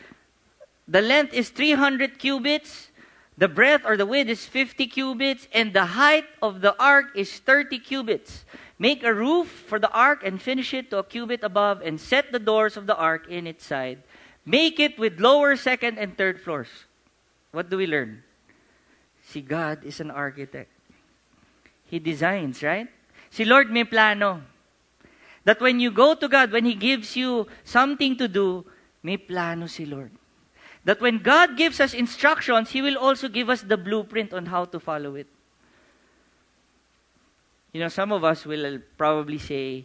the 0.89 1.01
length 1.01 1.35
is 1.35 1.51
300 1.51 2.19
cubits, 2.19 2.91
the 3.39 3.49
breadth 3.49 3.85
or 3.85 3.97
the 3.97 4.07
width 4.07 4.31
is 4.31 4.47
50 4.47 4.87
cubits, 4.87 5.49
and 5.53 5.73
the 5.73 5.85
height 5.85 6.25
of 6.41 6.61
the 6.63 6.75
ark 6.81 7.07
is 7.15 7.39
30 7.39 7.79
cubits. 7.79 8.45
Make 8.79 9.03
a 9.05 9.15
roof 9.15 9.49
for 9.49 9.79
the 9.79 9.91
ark 9.91 10.23
and 10.25 10.41
finish 10.41 10.75
it 10.75 10.91
to 10.91 10.99
a 10.99 11.05
cubit 11.05 11.43
above, 11.43 11.81
and 11.81 12.01
set 12.01 12.33
the 12.33 12.39
doors 12.39 12.77
of 12.77 12.87
the 12.87 12.97
ark 12.97 13.27
in 13.29 13.47
its 13.47 13.65
side. 13.65 14.03
Make 14.45 14.79
it 14.79 14.99
with 14.99 15.19
lower, 15.19 15.57
second, 15.57 15.99
and 15.99 16.17
third 16.17 16.41
floors. 16.41 16.69
What 17.53 17.71
do 17.71 17.79
we 17.79 17.87
learn? 17.87 18.23
See, 19.25 19.41
God 19.41 19.83
is 19.83 19.99
an 19.99 20.11
architect. 20.11 20.71
He 21.87 21.99
designs, 21.99 22.63
right? 22.63 22.89
Si 23.31 23.45
Lord 23.45 23.71
may 23.71 23.85
plano. 23.85 24.43
That 25.45 25.61
when 25.61 25.81
you 25.81 25.91
go 25.91 26.15
to 26.15 26.29
God, 26.29 26.53
when 26.53 26.65
He 26.65 26.75
gives 26.75 27.17
you 27.17 27.47
something 27.65 28.17
to 28.19 28.29
do, 28.29 28.67
may 29.03 29.17
plano 29.17 29.67
si 29.67 29.87
Lord. 29.87 30.11
That 30.85 31.01
when 31.01 31.19
God 31.19 31.57
gives 31.57 31.81
us 31.81 31.95
instructions, 31.95 32.71
He 32.71 32.83
will 32.83 32.99
also 32.99 33.29
give 33.29 33.49
us 33.49 33.63
the 33.63 33.77
blueprint 33.77 34.33
on 34.33 34.47
how 34.47 34.67
to 34.67 34.79
follow 34.79 35.15
it. 35.15 35.27
You 37.77 37.83
know, 37.85 37.93
some 37.93 38.11
of 38.11 38.25
us 38.25 38.47
will 38.47 38.81
probably 38.97 39.37
say, 39.37 39.85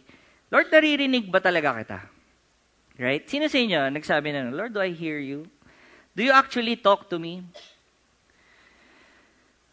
Lord, 0.50 0.72
naririnig 0.72 1.28
ba 1.28 1.44
talaga 1.44 1.76
kita? 1.76 2.00
Right? 2.96 3.20
Sino 3.28 3.52
sa 3.52 3.60
inyo 3.60 3.92
nagsabi 3.92 4.32
na, 4.32 4.48
Lord, 4.48 4.72
do 4.72 4.80
I 4.80 4.96
hear 4.96 5.20
you? 5.20 5.44
Do 6.16 6.24
you 6.24 6.32
actually 6.32 6.80
talk 6.80 7.12
to 7.12 7.20
me? 7.20 7.44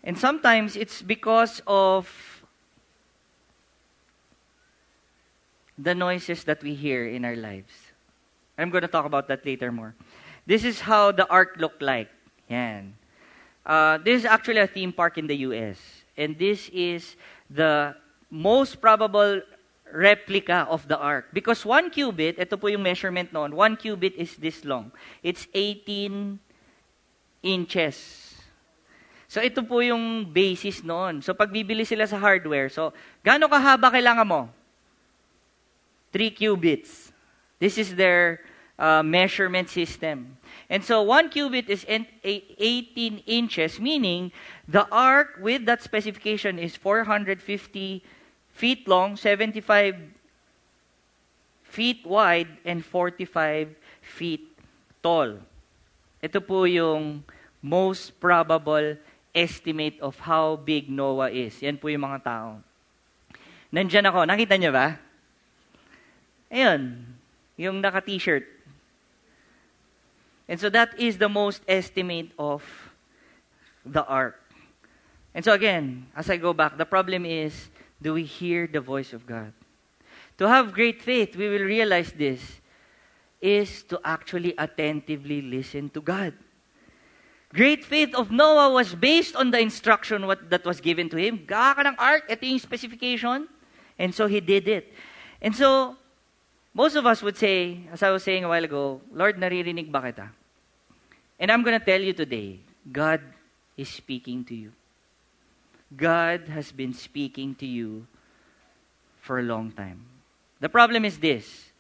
And 0.03 0.19
sometimes 0.19 0.75
it's 0.75 0.99
because 0.99 1.63
of 1.63 2.11
the 5.79 5.95
noises 5.95 6.43
that 6.43 6.59
we 6.59 6.75
hear 6.75 7.07
in 7.07 7.23
our 7.23 7.39
lives. 7.39 7.71
I'm 8.59 8.67
going 8.67 8.83
to 8.83 8.91
talk 8.91 9.07
about 9.07 9.31
that 9.31 9.47
later 9.47 9.71
more. 9.71 9.95
This 10.43 10.67
is 10.67 10.83
how 10.83 11.15
the 11.15 11.23
ark 11.31 11.55
looked 11.55 11.79
like. 11.81 12.11
Yan. 12.51 12.99
Uh, 13.65 13.95
this 14.03 14.19
is 14.19 14.25
actually 14.27 14.59
a 14.59 14.67
theme 14.67 14.91
park 14.91 15.17
in 15.17 15.23
the 15.23 15.47
US. 15.47 15.79
And 16.19 16.35
this 16.35 16.67
is 16.75 17.15
the 17.47 17.95
most 18.29 18.81
probable 18.81 19.41
replica 19.91 20.69
of 20.69 20.88
the 20.88 20.98
ark. 20.98 21.33
Because 21.33 21.65
one 21.65 21.89
cubit, 21.89 22.38
ito 22.38 22.57
po 22.57 22.67
yung 22.69 22.86
measurement 22.86 23.33
noon, 23.33 23.55
one 23.55 23.75
cubit 23.75 24.13
is 24.15 24.38
this 24.38 24.63
long. 24.63 24.91
It's 25.21 25.48
18 25.53 26.39
inches. 27.43 27.98
So 29.29 29.41
ito 29.41 29.62
po 29.62 29.81
yung 29.81 30.25
basis 30.25 30.81
noon. 30.81 31.21
So 31.21 31.33
pag 31.33 31.53
bibili 31.53 31.86
sila 31.86 32.05
sa 32.05 32.17
hardware, 32.17 32.69
so 32.69 32.93
gaano 33.25 33.50
kahaba 33.50 33.93
kailangan 33.93 34.25
mo? 34.25 34.41
3 36.13 36.33
cubits. 36.33 37.13
This 37.62 37.77
is 37.77 37.93
their 37.93 38.41
uh, 38.79 39.03
measurement 39.03 39.69
system. 39.69 40.38
And 40.69 40.81
so 40.81 41.01
one 41.03 41.29
cubit 41.29 41.69
is 41.69 41.86
18 41.86 43.21
inches, 43.25 43.79
meaning 43.79 44.31
the 44.65 44.88
ark 44.89 45.38
with 45.41 45.65
that 45.65 45.83
specification 45.83 46.57
is 46.57 46.77
450 46.77 48.01
feet 48.60 48.84
long, 48.92 49.16
75 49.16 49.96
feet 51.63 52.04
wide, 52.04 52.51
and 52.68 52.84
45 52.84 53.72
feet 54.04 54.44
tall. 55.00 55.39
Ito 56.20 56.44
po 56.44 56.68
yung 56.68 57.24
most 57.63 58.20
probable 58.20 59.00
estimate 59.32 59.96
of 60.04 60.20
how 60.20 60.60
big 60.60 60.92
Noah 60.92 61.32
is. 61.32 61.56
Yan 61.63 61.80
po 61.80 61.88
yung 61.88 62.04
mga 62.04 62.20
tao. 62.20 62.60
Nandyan 63.72 64.12
ako. 64.12 64.28
Nakita 64.28 64.60
niyo 64.60 64.75
ba? 64.75 65.00
Ayun. 66.51 67.06
Yung 67.56 67.80
naka-t-shirt. 67.80 68.44
And 70.50 70.58
so 70.60 70.68
that 70.74 70.98
is 70.98 71.22
the 71.22 71.30
most 71.30 71.62
estimate 71.70 72.34
of 72.36 72.66
the 73.86 74.01
ark. 74.04 74.42
And 75.38 75.46
so 75.46 75.54
again, 75.54 76.10
as 76.18 76.28
I 76.28 76.42
go 76.42 76.51
back, 76.51 76.75
the 76.75 76.89
problem 76.89 77.24
is 77.24 77.70
do 78.01 78.13
we 78.13 78.24
hear 78.24 78.68
the 78.68 78.82
voice 78.82 79.13
of 79.13 79.25
God? 79.25 79.53
To 80.38 80.48
have 80.48 80.74
great 80.74 81.01
faith, 81.01 81.36
we 81.36 81.50
will 81.50 81.63
realize 81.63 82.12
this, 82.13 82.39
is 83.41 83.84
to 83.84 84.00
actually 84.03 84.53
attentively 84.58 85.41
listen 85.41 85.89
to 85.91 86.01
God. 86.01 86.34
Great 87.53 87.84
faith 87.84 88.13
of 88.13 88.32
Noah 88.32 88.72
was 88.72 88.94
based 88.94 89.36
on 89.36 89.51
the 89.51 89.60
instruction 89.60 90.27
what, 90.27 90.50
that 90.50 90.63
was 90.65 90.79
given 90.79 91.10
to 91.10 91.18
him. 91.18 91.44
Gawa 91.48 91.75
ka 91.75 91.82
ng 91.82 91.98
ark, 91.98 92.24
ito 92.29 92.46
yung 92.46 92.60
specification. 92.60 93.48
And 93.98 94.13
so 94.13 94.27
he 94.27 94.39
did 94.39 94.68
it. 94.68 94.94
And 95.41 95.56
so, 95.56 95.98
most 96.74 96.96
of 96.96 97.06
us 97.06 97.24
would 97.24 97.36
say, 97.36 97.82
as 97.91 98.03
I 98.03 98.12
was 98.12 98.24
saying 98.24 98.44
a 98.44 98.48
while 98.48 98.63
ago, 98.63 99.01
Lord, 99.12 99.38
naririnig 99.38 99.91
ba 99.91 100.00
kita? 100.00 100.29
And 101.39 101.51
I'm 101.51 101.63
going 101.63 101.79
to 101.79 101.84
tell 101.84 102.00
you 102.00 102.13
today, 102.13 102.60
God 102.91 103.20
is 103.75 103.89
speaking 103.89 104.46
to 104.46 104.56
you. 104.56 104.72
God 105.89 106.46
has 106.53 106.69
been 106.69 106.93
speaking 106.93 107.58
to 107.58 107.65
you 107.65 108.05
for 109.25 109.41
a 109.41 109.46
long 109.46 109.74
time. 109.74 110.05
The 110.62 110.69
problem 110.69 111.05
is 111.05 111.17
this. 111.17 111.74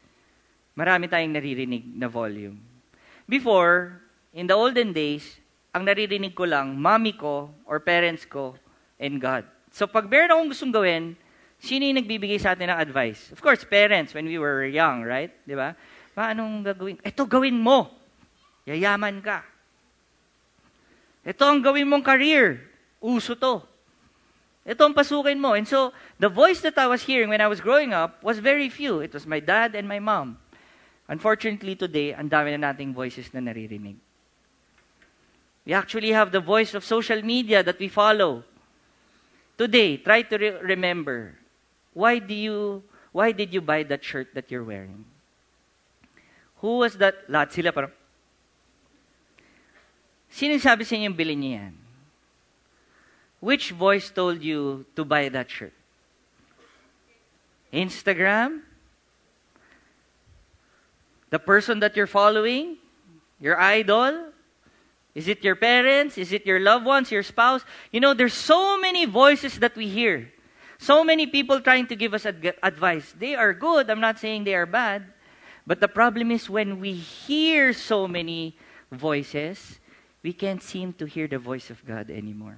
Marami 0.73 1.05
tayong 1.05 1.35
naririnig 1.35 1.85
na 1.93 2.09
volume. 2.09 2.57
Before, 3.29 4.01
in 4.33 4.49
the 4.49 4.57
olden 4.57 4.95
days, 4.95 5.37
ang 5.69 5.85
naririnig 5.85 6.33
ko 6.33 6.49
lang, 6.49 6.73
mommy 6.73 7.13
ko 7.13 7.53
or 7.69 7.77
parents 7.77 8.25
ko 8.25 8.57
and 8.97 9.21
God. 9.21 9.45
So 9.69 9.85
pag 9.85 10.09
meron 10.09 10.33
akong 10.33 10.49
gustong 10.49 10.73
gawin, 10.73 11.13
sino 11.61 11.85
yung 11.85 12.01
nagbibigay 12.01 12.41
sa 12.41 12.57
atin 12.57 12.73
ng 12.73 12.81
advice? 12.81 13.29
Of 13.29 13.37
course, 13.37 13.61
parents 13.61 14.17
when 14.17 14.25
we 14.25 14.41
were 14.41 14.65
young, 14.65 15.05
right? 15.05 15.29
Di 15.45 15.53
ba? 15.53 15.77
Paanong 16.17 16.65
gagawin? 16.65 16.97
Ito 17.05 17.29
gawin 17.29 17.61
mo. 17.61 17.93
Yayaman 18.65 19.21
ka. 19.21 19.45
Ito 21.21 21.45
ang 21.45 21.61
gawin 21.61 21.85
mong 21.85 22.01
career. 22.01 22.65
Uso 22.97 23.37
to. 23.37 23.68
Ito 24.67 24.85
ang 24.85 24.93
pasukin 24.93 25.39
mo. 25.39 25.53
And 25.53 25.67
so, 25.67 25.93
the 26.19 26.29
voice 26.29 26.61
that 26.61 26.77
I 26.77 26.87
was 26.87 27.03
hearing 27.03 27.29
when 27.29 27.41
I 27.41 27.47
was 27.47 27.61
growing 27.61 27.93
up 27.93 28.21
was 28.23 28.39
very 28.39 28.69
few. 28.69 28.99
It 28.99 29.13
was 29.13 29.25
my 29.25 29.39
dad 29.39 29.75
and 29.75 29.87
my 29.87 29.99
mom. 29.99 30.37
Unfortunately, 31.07 31.75
today, 31.75 32.13
ang 32.13 32.29
dami 32.29 32.53
na 32.53 32.69
nating 32.69 32.93
voices 32.93 33.33
na 33.33 33.39
naririnig. 33.39 33.97
We 35.65 35.73
actually 35.73 36.11
have 36.11 36.31
the 36.31 36.39
voice 36.39 36.73
of 36.73 36.83
social 36.83 37.21
media 37.21 37.63
that 37.63 37.79
we 37.79 37.87
follow. 37.87 38.43
Today, 39.57 39.97
try 39.97 40.21
to 40.21 40.35
re- 40.37 40.61
remember 40.61 41.35
why 41.93 42.19
do 42.19 42.33
you 42.33 42.83
why 43.11 43.31
did 43.31 43.53
you 43.53 43.61
buy 43.61 43.83
that 43.83 44.03
shirt 44.03 44.33
that 44.33 44.51
you're 44.51 44.63
wearing? 44.63 45.03
Who 46.61 46.79
was 46.79 46.95
that? 46.97 47.27
Lahat 47.27 47.51
sila 47.51 47.71
parang, 47.73 47.91
Sino 50.29 50.53
sabi 50.61 50.85
sa 50.85 50.93
inyo 50.93 51.09
yan? 51.17 51.73
Which 53.39 53.71
voice 53.71 54.09
told 54.09 54.43
you 54.43 54.85
to 54.95 55.05
buy 55.05 55.29
that 55.29 55.49
shirt? 55.49 55.73
Instagram? 57.71 58.61
The 61.29 61.39
person 61.39 61.79
that 61.79 61.95
you're 61.95 62.07
following? 62.07 62.77
Your 63.39 63.59
idol? 63.59 64.31
Is 65.15 65.27
it 65.27 65.43
your 65.43 65.55
parents? 65.55 66.17
Is 66.17 66.33
it 66.33 66.45
your 66.45 66.59
loved 66.59 66.85
ones, 66.85 67.11
your 67.11 67.23
spouse? 67.23 67.63
You 67.91 67.99
know, 67.99 68.13
there's 68.13 68.33
so 68.33 68.79
many 68.79 69.05
voices 69.05 69.59
that 69.59 69.75
we 69.75 69.87
hear. 69.87 70.31
So 70.77 71.03
many 71.03 71.27
people 71.27 71.59
trying 71.59 71.87
to 71.87 71.95
give 71.95 72.13
us 72.13 72.25
ad- 72.25 72.55
advice. 72.63 73.13
They 73.17 73.35
are 73.35 73.53
good. 73.53 73.89
I'm 73.89 73.99
not 73.99 74.19
saying 74.19 74.43
they 74.45 74.55
are 74.55 74.65
bad. 74.65 75.05
But 75.67 75.81
the 75.81 75.87
problem 75.87 76.31
is 76.31 76.49
when 76.49 76.79
we 76.79 76.93
hear 76.93 77.73
so 77.73 78.07
many 78.07 78.57
voices, 78.91 79.79
we 80.23 80.33
can't 80.33 80.63
seem 80.63 80.93
to 80.93 81.05
hear 81.05 81.27
the 81.27 81.37
voice 81.37 81.69
of 81.69 81.85
God 81.85 82.09
anymore. 82.09 82.57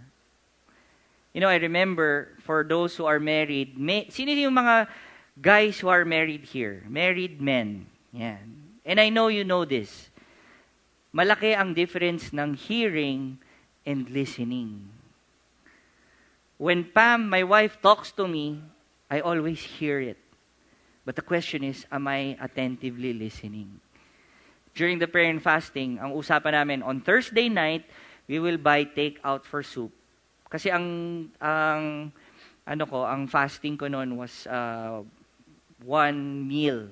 You 1.34 1.40
know, 1.40 1.48
I 1.48 1.56
remember 1.56 2.36
for 2.44 2.64
those 2.64 2.96
who 2.96 3.06
are 3.06 3.20
married, 3.20 3.80
may, 3.80 4.08
sino 4.10 4.32
yung 4.32 4.56
mga 4.56 4.88
guys 5.40 5.80
who 5.80 5.88
are 5.88 6.04
married 6.04 6.44
here? 6.44 6.84
Married 6.88 7.40
men. 7.40 7.88
Yan. 8.12 8.76
And 8.86 9.00
I 9.00 9.10
know 9.10 9.28
you 9.28 9.44
know 9.44 9.64
this. 9.64 10.10
Malaki 11.16 11.56
ang 11.56 11.74
difference 11.74 12.34
ng 12.34 12.56
hearing 12.56 13.40
and 13.86 14.10
listening. 14.10 14.90
When 16.58 16.84
Pam, 16.84 17.30
my 17.30 17.44
wife, 17.44 17.82
talks 17.82 18.12
to 18.20 18.28
me, 18.28 18.62
I 19.10 19.20
always 19.20 19.60
hear 19.60 20.00
it. 20.00 20.18
But 21.06 21.16
the 21.16 21.26
question 21.26 21.64
is, 21.64 21.86
am 21.92 22.08
I 22.08 22.38
attentively 22.40 23.14
listening? 23.14 23.80
During 24.76 25.00
the 25.00 25.08
prayer 25.08 25.30
and 25.30 25.42
fasting, 25.42 26.00
ang 26.00 26.14
usapan 26.14 26.54
namin, 26.54 26.84
on 26.84 27.02
Thursday 27.02 27.50
night, 27.50 27.84
we 28.28 28.40
will 28.40 28.58
buy 28.58 28.84
take-out 28.84 29.44
for 29.46 29.64
soup. 29.64 29.92
Kasi 30.52 30.68
ang, 30.68 30.86
ang, 31.40 32.12
ano 32.68 32.84
ko, 32.84 33.08
ang 33.08 33.32
fasting 33.32 33.80
ko 33.80 33.88
noon 33.88 34.20
was 34.20 34.44
uh, 34.52 35.00
one 35.88 36.44
meal. 36.44 36.92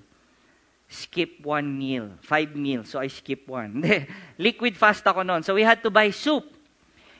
Skip 0.88 1.44
one 1.44 1.78
meal. 1.78 2.10
Five 2.24 2.56
meals. 2.56 2.96
So 2.96 3.04
I 3.04 3.12
skip 3.12 3.46
one. 3.46 3.84
Liquid 4.39 4.80
fast 4.80 5.04
ako 5.04 5.28
noon. 5.28 5.44
So 5.44 5.54
we 5.54 5.68
had 5.68 5.84
to 5.84 5.92
buy 5.92 6.10
soup. 6.10 6.48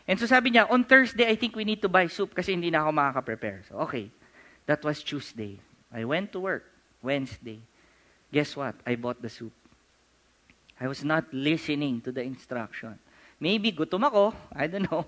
And 0.08 0.18
so 0.18 0.26
sabi 0.26 0.56
niya, 0.56 0.66
on 0.72 0.88
Thursday, 0.88 1.28
I 1.28 1.36
think 1.36 1.54
we 1.54 1.68
need 1.68 1.84
to 1.86 1.92
buy 1.92 2.08
soup 2.08 2.34
kasi 2.34 2.56
hindi 2.56 2.72
na 2.72 2.82
ako 2.82 2.90
makaka-prepare. 2.96 3.68
So 3.70 3.84
okay. 3.86 4.10
That 4.66 4.82
was 4.82 5.04
Tuesday. 5.04 5.60
I 5.92 6.08
went 6.08 6.32
to 6.34 6.40
work. 6.40 6.66
Wednesday. 7.02 7.60
Guess 8.32 8.56
what? 8.56 8.76
I 8.86 8.96
bought 8.96 9.22
the 9.22 9.30
soup. 9.30 9.54
I 10.80 10.88
was 10.88 11.04
not 11.04 11.26
listening 11.34 12.02
to 12.02 12.12
the 12.12 12.24
instruction. 12.24 12.98
Maybe 13.40 13.72
gutom 13.72 14.08
ako. 14.08 14.34
I 14.56 14.68
don't 14.68 14.90
know. 14.90 15.06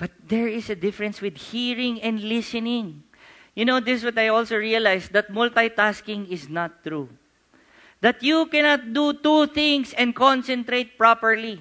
But 0.00 0.16
there 0.16 0.48
is 0.48 0.72
a 0.72 0.74
difference 0.74 1.20
with 1.20 1.36
hearing 1.36 2.00
and 2.00 2.24
listening. 2.24 3.04
You 3.52 3.68
know, 3.68 3.84
this 3.84 4.00
is 4.00 4.04
what 4.08 4.16
I 4.16 4.32
also 4.32 4.56
realized 4.56 5.12
that 5.12 5.28
multitasking 5.28 6.32
is 6.32 6.48
not 6.48 6.82
true. 6.82 7.12
That 8.00 8.22
you 8.24 8.46
cannot 8.46 8.96
do 8.96 9.12
two 9.12 9.52
things 9.52 9.92
and 9.92 10.16
concentrate 10.16 10.96
properly. 10.96 11.60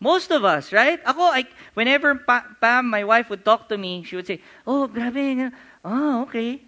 Most 0.00 0.32
of 0.32 0.48
us, 0.48 0.72
right? 0.72 0.96
Ako, 1.04 1.20
I, 1.20 1.44
whenever 1.74 2.14
pa, 2.14 2.56
Pam, 2.56 2.88
my 2.88 3.04
wife, 3.04 3.28
would 3.28 3.44
talk 3.44 3.68
to 3.68 3.76
me, 3.76 4.02
she 4.02 4.16
would 4.16 4.26
say, 4.26 4.40
Oh, 4.66 4.88
grabe. 4.88 5.52
Oh, 5.84 6.22
okay. 6.22 6.64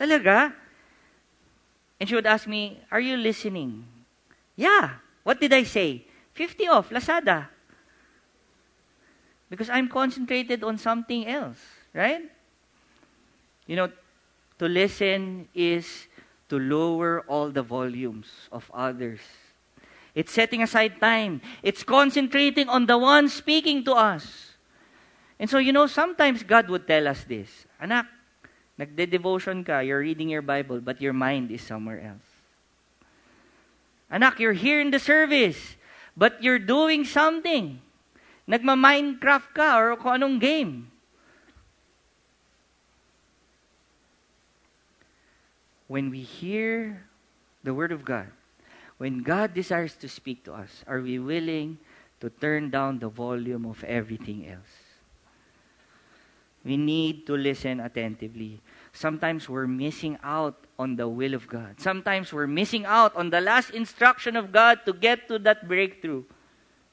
Talaga? 0.00 0.56
And 2.00 2.08
she 2.08 2.14
would 2.14 2.24
ask 2.24 2.48
me, 2.48 2.80
Are 2.90 3.00
you 3.00 3.18
listening? 3.18 3.84
Yeah. 4.56 5.04
What 5.22 5.38
did 5.38 5.52
I 5.52 5.64
say? 5.64 6.06
50 6.32 6.68
off, 6.68 6.88
Lazada. 6.88 7.52
Because 9.52 9.68
I'm 9.68 9.86
concentrated 9.86 10.64
on 10.64 10.78
something 10.78 11.28
else, 11.28 11.60
right? 11.92 12.24
You 13.66 13.76
know, 13.76 13.92
to 14.58 14.64
listen 14.64 15.46
is 15.52 16.08
to 16.48 16.58
lower 16.58 17.20
all 17.28 17.50
the 17.50 17.60
volumes 17.60 18.32
of 18.50 18.64
others. 18.72 19.20
It's 20.14 20.32
setting 20.32 20.62
aside 20.62 20.98
time. 21.02 21.42
It's 21.62 21.84
concentrating 21.84 22.70
on 22.70 22.86
the 22.86 22.96
one 22.96 23.28
speaking 23.28 23.84
to 23.84 23.92
us. 23.92 24.56
And 25.38 25.50
so, 25.50 25.58
you 25.58 25.72
know, 25.72 25.86
sometimes 25.86 26.42
God 26.42 26.70
would 26.70 26.88
tell 26.88 27.06
us 27.06 27.22
this 27.24 27.66
Anak, 27.78 28.06
nagde-devotion 28.80 29.64
ka, 29.64 29.80
you're 29.80 30.00
reading 30.00 30.30
your 30.30 30.40
Bible, 30.40 30.80
but 30.80 30.98
your 30.98 31.12
mind 31.12 31.50
is 31.50 31.60
somewhere 31.60 32.00
else. 32.00 32.24
Anak, 34.10 34.40
you're 34.40 34.56
here 34.56 34.80
in 34.80 34.90
the 34.90 34.98
service, 34.98 35.76
but 36.16 36.42
you're 36.42 36.58
doing 36.58 37.04
something. 37.04 37.82
Nagma-Minecraft 38.48 39.48
ka 39.54 39.78
or 39.78 39.96
kung 39.96 40.18
anong 40.18 40.40
game. 40.40 40.90
When 45.86 46.10
we 46.10 46.20
hear 46.24 47.04
the 47.62 47.74
Word 47.74 47.92
of 47.92 48.04
God, 48.04 48.32
when 48.98 49.22
God 49.22 49.54
desires 49.54 49.94
to 50.00 50.08
speak 50.08 50.44
to 50.44 50.54
us, 50.54 50.82
are 50.86 51.00
we 51.00 51.18
willing 51.18 51.78
to 52.20 52.30
turn 52.30 52.70
down 52.70 52.98
the 52.98 53.08
volume 53.08 53.66
of 53.66 53.84
everything 53.84 54.48
else? 54.48 54.72
We 56.64 56.76
need 56.76 57.26
to 57.26 57.34
listen 57.34 57.80
attentively. 57.80 58.62
Sometimes 58.92 59.48
we're 59.48 59.66
missing 59.66 60.18
out 60.22 60.54
on 60.78 60.94
the 60.94 61.08
will 61.08 61.34
of 61.34 61.48
God. 61.48 61.80
Sometimes 61.80 62.32
we're 62.32 62.46
missing 62.46 62.86
out 62.86 63.14
on 63.16 63.30
the 63.30 63.40
last 63.40 63.70
instruction 63.70 64.36
of 64.36 64.52
God 64.52 64.86
to 64.86 64.92
get 64.92 65.26
to 65.28 65.38
that 65.40 65.66
breakthrough. 65.66 66.22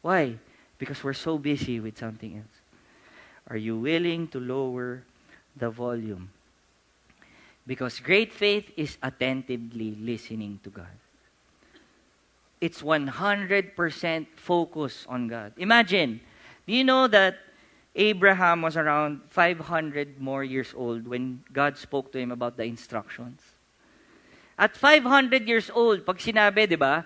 Why? 0.02 0.40
Because 0.80 1.04
we're 1.04 1.14
so 1.14 1.38
busy 1.38 1.80
with 1.80 2.00
something 2.00 2.38
else. 2.38 2.58
Are 3.50 3.58
you 3.58 3.78
willing 3.78 4.28
to 4.30 4.40
lower 4.40 5.04
the 5.56 5.70
volume? 5.70 6.32
Because 7.68 8.00
great 8.00 8.34
faith 8.34 8.72
is 8.76 8.98
attentively 9.04 9.94
listening 10.00 10.60
to 10.64 10.72
God. 10.72 10.98
It's 12.62 12.82
100% 12.82 14.28
focus 14.36 15.06
on 15.08 15.28
God. 15.28 15.54
Imagine, 15.58 16.20
do 16.66 16.74
you 16.74 16.84
know 16.84 17.08
that 17.08 17.38
Abraham 17.96 18.62
was 18.62 18.76
around 18.76 19.22
500 19.30 20.20
more 20.20 20.44
years 20.44 20.74
old 20.76 21.08
when 21.08 21.44
God 21.54 21.78
spoke 21.78 22.12
to 22.14 22.20
him 22.20 22.32
about 22.32 22.58
the 22.58 22.64
instructions? 22.64 23.42
At 24.58 24.76
500 24.76 25.48
years 25.48 25.70
old, 25.70 26.06
pag 26.06 26.18
sinabi, 26.18 26.68
di 26.68 26.76
ba, 26.76 27.06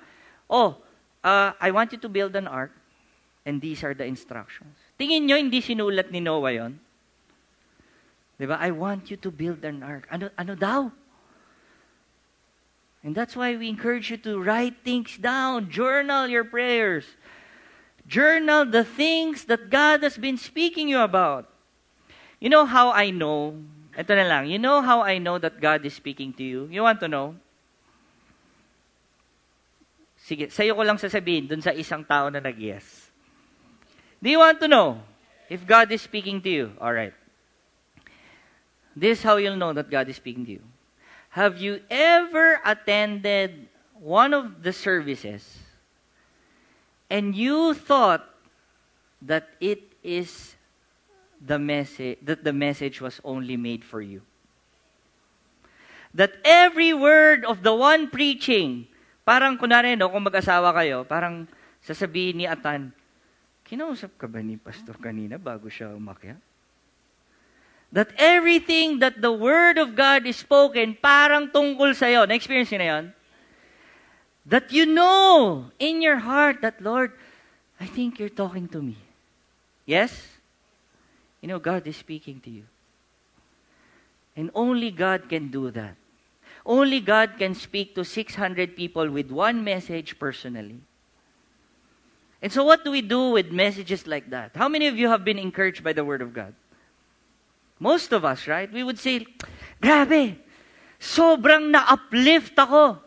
oh, 0.49 0.77
uh, 1.23 1.53
I 1.59 1.71
want 1.71 1.91
you 1.91 1.99
to 1.99 2.09
build 2.09 2.35
an 2.35 2.47
ark, 2.47 2.71
and 3.45 3.59
these 3.59 3.83
are 3.83 3.93
the 3.93 4.05
instructions. 4.05 4.75
Tingin 4.99 5.27
nyo, 5.27 5.35
hindi 5.35 5.59
sinulat 5.59 6.11
ni 6.11 6.19
Noah 6.19 6.51
yon? 6.51 6.79
Di 8.39 8.45
ba? 8.47 8.57
I 8.59 8.71
want 8.71 9.11
you 9.11 9.17
to 9.19 9.29
build 9.29 9.63
an 9.63 9.83
ark. 9.83 10.07
Ano, 10.09 10.31
ano 10.39 10.55
daw? 10.55 10.91
And 13.03 13.11
that's 13.13 13.35
why 13.35 13.55
we 13.55 13.67
encourage 13.67 14.09
you 14.09 14.17
to 14.23 14.39
write 14.39 14.79
things 14.83 15.19
down, 15.19 15.69
journal 15.69 16.31
your 16.31 16.47
prayers, 16.47 17.03
journal 18.07 18.63
the 18.63 18.87
things 18.87 19.43
that 19.51 19.69
God 19.69 20.03
has 20.03 20.15
been 20.15 20.39
speaking 20.39 20.87
you 20.87 21.03
about. 21.03 21.51
You 22.39 22.47
know 22.47 22.63
how 22.63 22.95
I 22.95 23.11
know? 23.11 23.59
Ito 23.99 24.15
na 24.15 24.23
lang. 24.23 24.47
You 24.47 24.57
know 24.57 24.79
how 24.81 25.03
I 25.03 25.19
know 25.19 25.37
that 25.37 25.59
God 25.59 25.83
is 25.85 25.93
speaking 25.93 26.31
to 26.39 26.43
you? 26.43 26.71
You 26.71 26.83
want 26.87 27.03
to 27.03 27.11
know? 27.11 27.35
Sige, 30.23 30.47
sa'yo 30.47 30.71
ko 30.71 30.87
lang 30.87 30.95
sasabihin 30.95 31.51
dun 31.51 31.59
sa 31.59 31.75
isang 31.75 32.07
tao 32.07 32.31
na 32.31 32.39
nag-yes. 32.39 33.02
Do 34.23 34.31
you 34.31 34.39
want 34.39 34.63
to 34.63 34.71
know 34.71 35.03
if 35.51 35.67
God 35.67 35.91
is 35.91 35.99
speaking 35.99 36.39
to 36.47 36.49
you? 36.49 36.71
All 36.79 36.95
right. 36.95 37.11
This 38.95 39.19
is 39.19 39.23
how 39.23 39.35
you'll 39.35 39.59
know 39.59 39.73
that 39.75 39.91
God 39.91 40.07
is 40.07 40.15
speaking 40.15 40.47
to 40.47 40.63
you. 40.63 40.63
Have 41.35 41.59
you 41.59 41.83
ever 41.91 42.63
attended 42.63 43.67
one 43.99 44.31
of 44.31 44.63
the 44.63 44.71
services 44.71 45.59
and 47.09 47.35
you 47.35 47.73
thought 47.73 48.23
that 49.19 49.49
it 49.59 49.83
is 50.07 50.55
the 51.43 51.59
message 51.59 52.17
that 52.23 52.47
the 52.47 52.53
message 52.53 53.01
was 53.03 53.19
only 53.27 53.57
made 53.57 53.83
for 53.83 53.99
you? 53.99 54.23
That 56.15 56.39
every 56.45 56.93
word 56.93 57.43
of 57.43 57.59
the 57.59 57.75
one 57.75 58.07
preaching, 58.07 58.87
parang 59.27 59.57
kunwari 59.57 59.97
no, 59.99 60.07
kung 60.07 60.23
mag-asawa 60.23 60.71
kayo, 60.71 61.03
parang 61.03 61.49
sasabihin 61.83 62.39
ni 62.39 62.45
Atan, 62.47 62.93
kinausap 63.63 64.15
ka 64.19 64.27
ba 64.27 64.43
ni 64.43 64.59
pastor 64.59 64.95
kanina 64.99 65.39
bago 65.39 65.71
siya 65.71 65.95
umakyat? 65.95 66.39
that 67.93 68.09
everything 68.17 68.97
that 68.99 69.21
the 69.21 69.31
Word 69.31 69.77
of 69.77 69.95
God 69.95 70.25
is 70.25 70.41
spoken, 70.41 70.97
parang 70.97 71.53
tungkol 71.53 71.93
sa'yo. 71.93 72.25
Na-experience 72.25 72.73
nyo 72.73 72.79
na 72.81 72.89
yun? 72.89 73.05
That 74.49 74.73
you 74.73 74.89
know 74.89 75.69
in 75.77 76.01
your 76.01 76.17
heart 76.17 76.65
that, 76.65 76.81
Lord, 76.81 77.13
I 77.79 77.85
think 77.85 78.17
you're 78.17 78.33
talking 78.33 78.67
to 78.73 78.81
me. 78.81 78.97
Yes? 79.85 80.09
You 81.39 81.53
know, 81.53 81.61
God 81.61 81.85
is 81.85 81.95
speaking 81.95 82.41
to 82.41 82.49
you. 82.49 82.65
And 84.35 84.49
only 84.57 84.89
God 84.89 85.29
can 85.29 85.53
do 85.53 85.69
that. 85.69 85.93
Only 86.65 86.99
God 86.99 87.37
can 87.37 87.53
speak 87.53 87.93
to 87.93 88.03
600 88.03 88.75
people 88.75 89.05
with 89.13 89.29
one 89.29 89.63
message 89.63 90.17
personally. 90.17 90.81
And 92.43 92.51
so, 92.51 92.65
what 92.65 92.83
do 92.83 92.91
we 92.91 92.99
do 92.99 93.31
with 93.31 93.55
messages 93.55 94.05
like 94.05 94.29
that? 94.31 94.51
How 94.53 94.67
many 94.67 94.87
of 94.87 94.99
you 94.99 95.07
have 95.07 95.23
been 95.23 95.39
encouraged 95.39 95.81
by 95.81 95.93
the 95.93 96.03
Word 96.03 96.21
of 96.21 96.33
God? 96.35 96.53
Most 97.79 98.11
of 98.11 98.25
us, 98.25 98.47
right? 98.51 98.67
We 98.67 98.83
would 98.83 98.99
say, 98.99 99.25
Grabe, 99.81 100.35
sobrang 100.99 101.71
na-uplift 101.71 102.59
ako. 102.59 102.99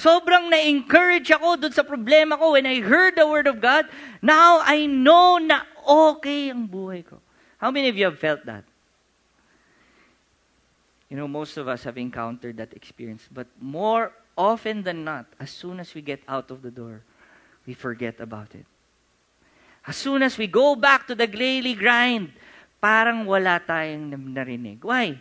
Sobrang 0.00 0.48
na-encourage 0.48 1.28
ako 1.30 1.60
dun 1.60 1.72
sa 1.76 1.84
problema 1.84 2.40
ko 2.40 2.56
when 2.56 2.64
I 2.64 2.80
heard 2.80 3.20
the 3.20 3.28
Word 3.28 3.46
of 3.46 3.60
God. 3.60 3.84
Now, 4.24 4.64
I 4.64 4.88
know 4.88 5.36
na 5.36 5.68
okay 5.84 6.48
ang 6.48 6.64
buhay 6.64 7.04
ko. 7.04 7.20
How 7.60 7.70
many 7.70 7.92
of 7.92 8.00
you 8.00 8.08
have 8.08 8.18
felt 8.18 8.48
that? 8.48 8.64
You 11.12 11.20
know, 11.20 11.28
most 11.28 11.60
of 11.60 11.68
us 11.68 11.84
have 11.84 12.00
encountered 12.00 12.56
that 12.56 12.72
experience. 12.72 13.28
But 13.28 13.46
more 13.60 14.16
often 14.40 14.88
than 14.88 15.04
not, 15.04 15.28
as 15.38 15.52
soon 15.52 15.80
as 15.80 15.92
we 15.92 16.00
get 16.00 16.24
out 16.26 16.50
of 16.50 16.64
the 16.64 16.72
door, 16.72 17.04
we 17.66 17.74
forget 17.74 18.20
about 18.20 18.54
it. 18.54 18.66
As 19.86 19.96
soon 19.96 20.22
as 20.22 20.38
we 20.38 20.46
go 20.46 20.74
back 20.76 21.06
to 21.08 21.14
the 21.14 21.26
daily 21.26 21.74
grind, 21.74 22.32
parang 22.80 23.26
wala 23.26 23.60
tayong 23.60 24.12
narinig. 24.32 24.80
Why? 24.84 25.20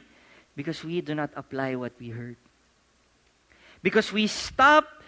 Because 0.56 0.84
we 0.84 1.02
do 1.02 1.16
not 1.16 1.32
apply 1.36 1.76
what 1.76 1.92
we 2.00 2.10
heard. 2.10 2.38
Because 3.82 4.12
we 4.12 4.28
stop 4.28 5.04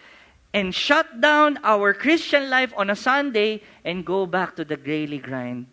and 0.52 0.74
shut 0.74 1.20
down 1.20 1.58
our 1.64 1.92
Christian 1.92 2.48
life 2.48 2.72
on 2.76 2.90
a 2.90 2.96
Sunday 2.96 3.62
and 3.84 4.04
go 4.04 4.26
back 4.26 4.56
to 4.56 4.64
the 4.64 4.76
daily 4.76 5.18
grind 5.18 5.66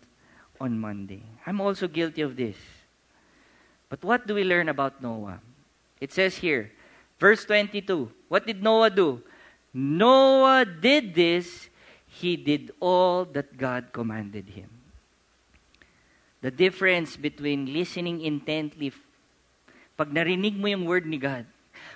on 0.60 0.78
Monday. 0.78 1.22
I'm 1.46 1.60
also 1.60 1.88
guilty 1.88 2.22
of 2.22 2.36
this. 2.36 2.56
But 3.88 4.02
what 4.04 4.26
do 4.26 4.34
we 4.34 4.44
learn 4.44 4.68
about 4.68 5.02
Noah? 5.02 5.40
It 6.00 6.12
says 6.12 6.36
here, 6.36 6.72
verse 7.18 7.44
22. 7.44 8.10
What 8.28 8.46
did 8.46 8.62
Noah 8.62 8.90
do? 8.90 9.22
Noah 9.74 10.64
did 10.64 11.14
this, 11.14 11.68
he 12.06 12.36
did 12.36 12.70
all 12.78 13.24
that 13.34 13.58
God 13.58 13.92
commanded 13.92 14.50
him. 14.50 14.70
The 16.40 16.52
difference 16.52 17.16
between 17.16 17.72
listening 17.72 18.20
intently, 18.20 18.92
pag 19.98 20.14
narinig 20.14 20.56
mo 20.56 20.68
yung 20.70 20.86
word 20.86 21.06
ni 21.06 21.18
God, 21.18 21.46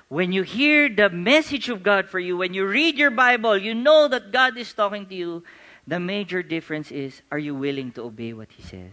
when 0.09 0.33
you 0.33 0.43
hear 0.43 0.89
the 0.89 1.09
message 1.09 1.69
of 1.69 1.83
God 1.83 2.09
for 2.09 2.19
you, 2.19 2.37
when 2.37 2.53
you 2.53 2.67
read 2.67 2.99
your 2.99 3.11
Bible, 3.11 3.57
you 3.57 3.75
know 3.75 4.09
that 4.09 4.33
God 4.33 4.57
is 4.57 4.73
talking 4.73 5.07
to 5.07 5.15
you, 5.15 5.45
the 5.87 6.01
major 6.01 6.43
difference 6.43 6.91
is, 6.91 7.23
are 7.31 7.39
you 7.39 7.55
willing 7.55 7.93
to 7.93 8.03
obey 8.03 8.33
what 8.33 8.49
He 8.51 8.63
says? 8.63 8.93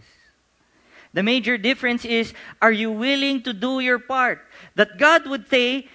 The 1.12 1.22
major 1.22 1.58
difference 1.58 2.04
is, 2.04 2.34
are 2.60 2.72
you 2.72 2.92
willing 2.92 3.42
to 3.42 3.52
do 3.52 3.80
your 3.80 3.98
part? 3.98 4.44
That 4.74 4.98
God 4.98 5.26
would 5.26 5.48
say, 5.48 5.88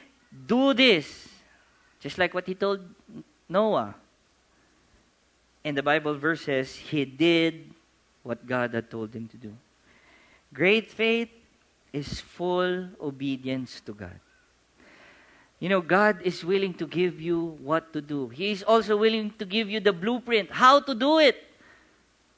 do 0.48 0.74
this. 0.74 1.31
Just 2.02 2.18
like 2.18 2.34
what 2.34 2.46
He 2.46 2.56
told 2.56 2.82
Noah. 3.48 3.96
And 5.64 5.78
the 5.78 5.84
Bible 5.84 6.16
verse 6.18 6.42
says, 6.42 6.76
he 6.76 7.06
did 7.06 7.70
what 8.24 8.46
God 8.48 8.74
had 8.74 8.90
told 8.90 9.14
him 9.14 9.28
to 9.28 9.38
do. 9.38 9.54
Great 10.54 10.90
faith 10.92 11.30
is 11.94 12.20
full 12.20 12.90
obedience 13.00 13.80
to 13.82 13.94
God. 13.94 14.20
You 15.60 15.70
know, 15.70 15.82
God 15.82 16.22
is 16.24 16.44
willing 16.44 16.74
to 16.76 16.88
give 16.88 17.22
you 17.22 17.58
what 17.62 17.94
to 17.94 18.02
do. 18.02 18.30
He 18.30 18.52
is 18.52 18.64
also 18.64 18.98
willing 18.98 19.32
to 19.38 19.46
give 19.46 19.70
you 19.70 19.80
the 19.80 19.94
blueprint, 19.94 20.50
how 20.50 20.80
to 20.80 20.96
do 20.96 21.20
it. 21.20 21.38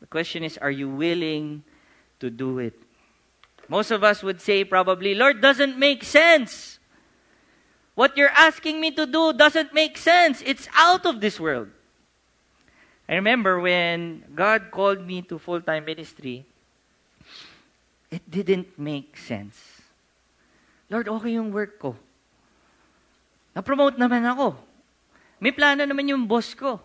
The 0.02 0.08
question 0.08 0.44
is, 0.44 0.58
are 0.58 0.72
you 0.72 0.90
willing 0.90 1.64
to 2.20 2.30
do 2.30 2.60
it? 2.60 2.74
Most 3.70 3.92
of 3.92 4.04
us 4.04 4.22
would 4.22 4.42
say 4.42 4.66
probably, 4.66 5.16
Lord, 5.16 5.40
doesn't 5.40 5.80
make 5.80 6.04
sense. 6.04 6.80
What 7.94 8.18
you're 8.18 8.34
asking 8.34 8.82
me 8.82 8.90
to 8.98 9.06
do 9.06 9.34
doesn't 9.34 9.74
make 9.74 9.98
sense. 9.98 10.42
It's 10.46 10.68
out 10.74 11.06
of 11.06 11.22
this 11.22 11.40
world. 11.40 11.70
I 13.08 13.16
remember 13.16 13.60
when 13.60 14.26
God 14.34 14.72
called 14.72 15.06
me 15.06 15.22
to 15.30 15.38
full 15.38 15.62
time 15.62 15.86
ministry, 15.86 16.46
it 18.10 18.24
didn't 18.30 18.80
make 18.80 19.18
sense. 19.18 19.58
Lord, 20.90 21.10
okay 21.10 21.38
yung 21.38 21.54
work 21.54 21.78
ko. 21.78 21.96
Na-promote 23.54 24.02
naman 24.02 24.26
ako. 24.26 24.58
May 25.38 25.54
plano 25.54 25.86
naman 25.86 26.10
yung 26.10 26.26
boss 26.26 26.58
ko. 26.58 26.82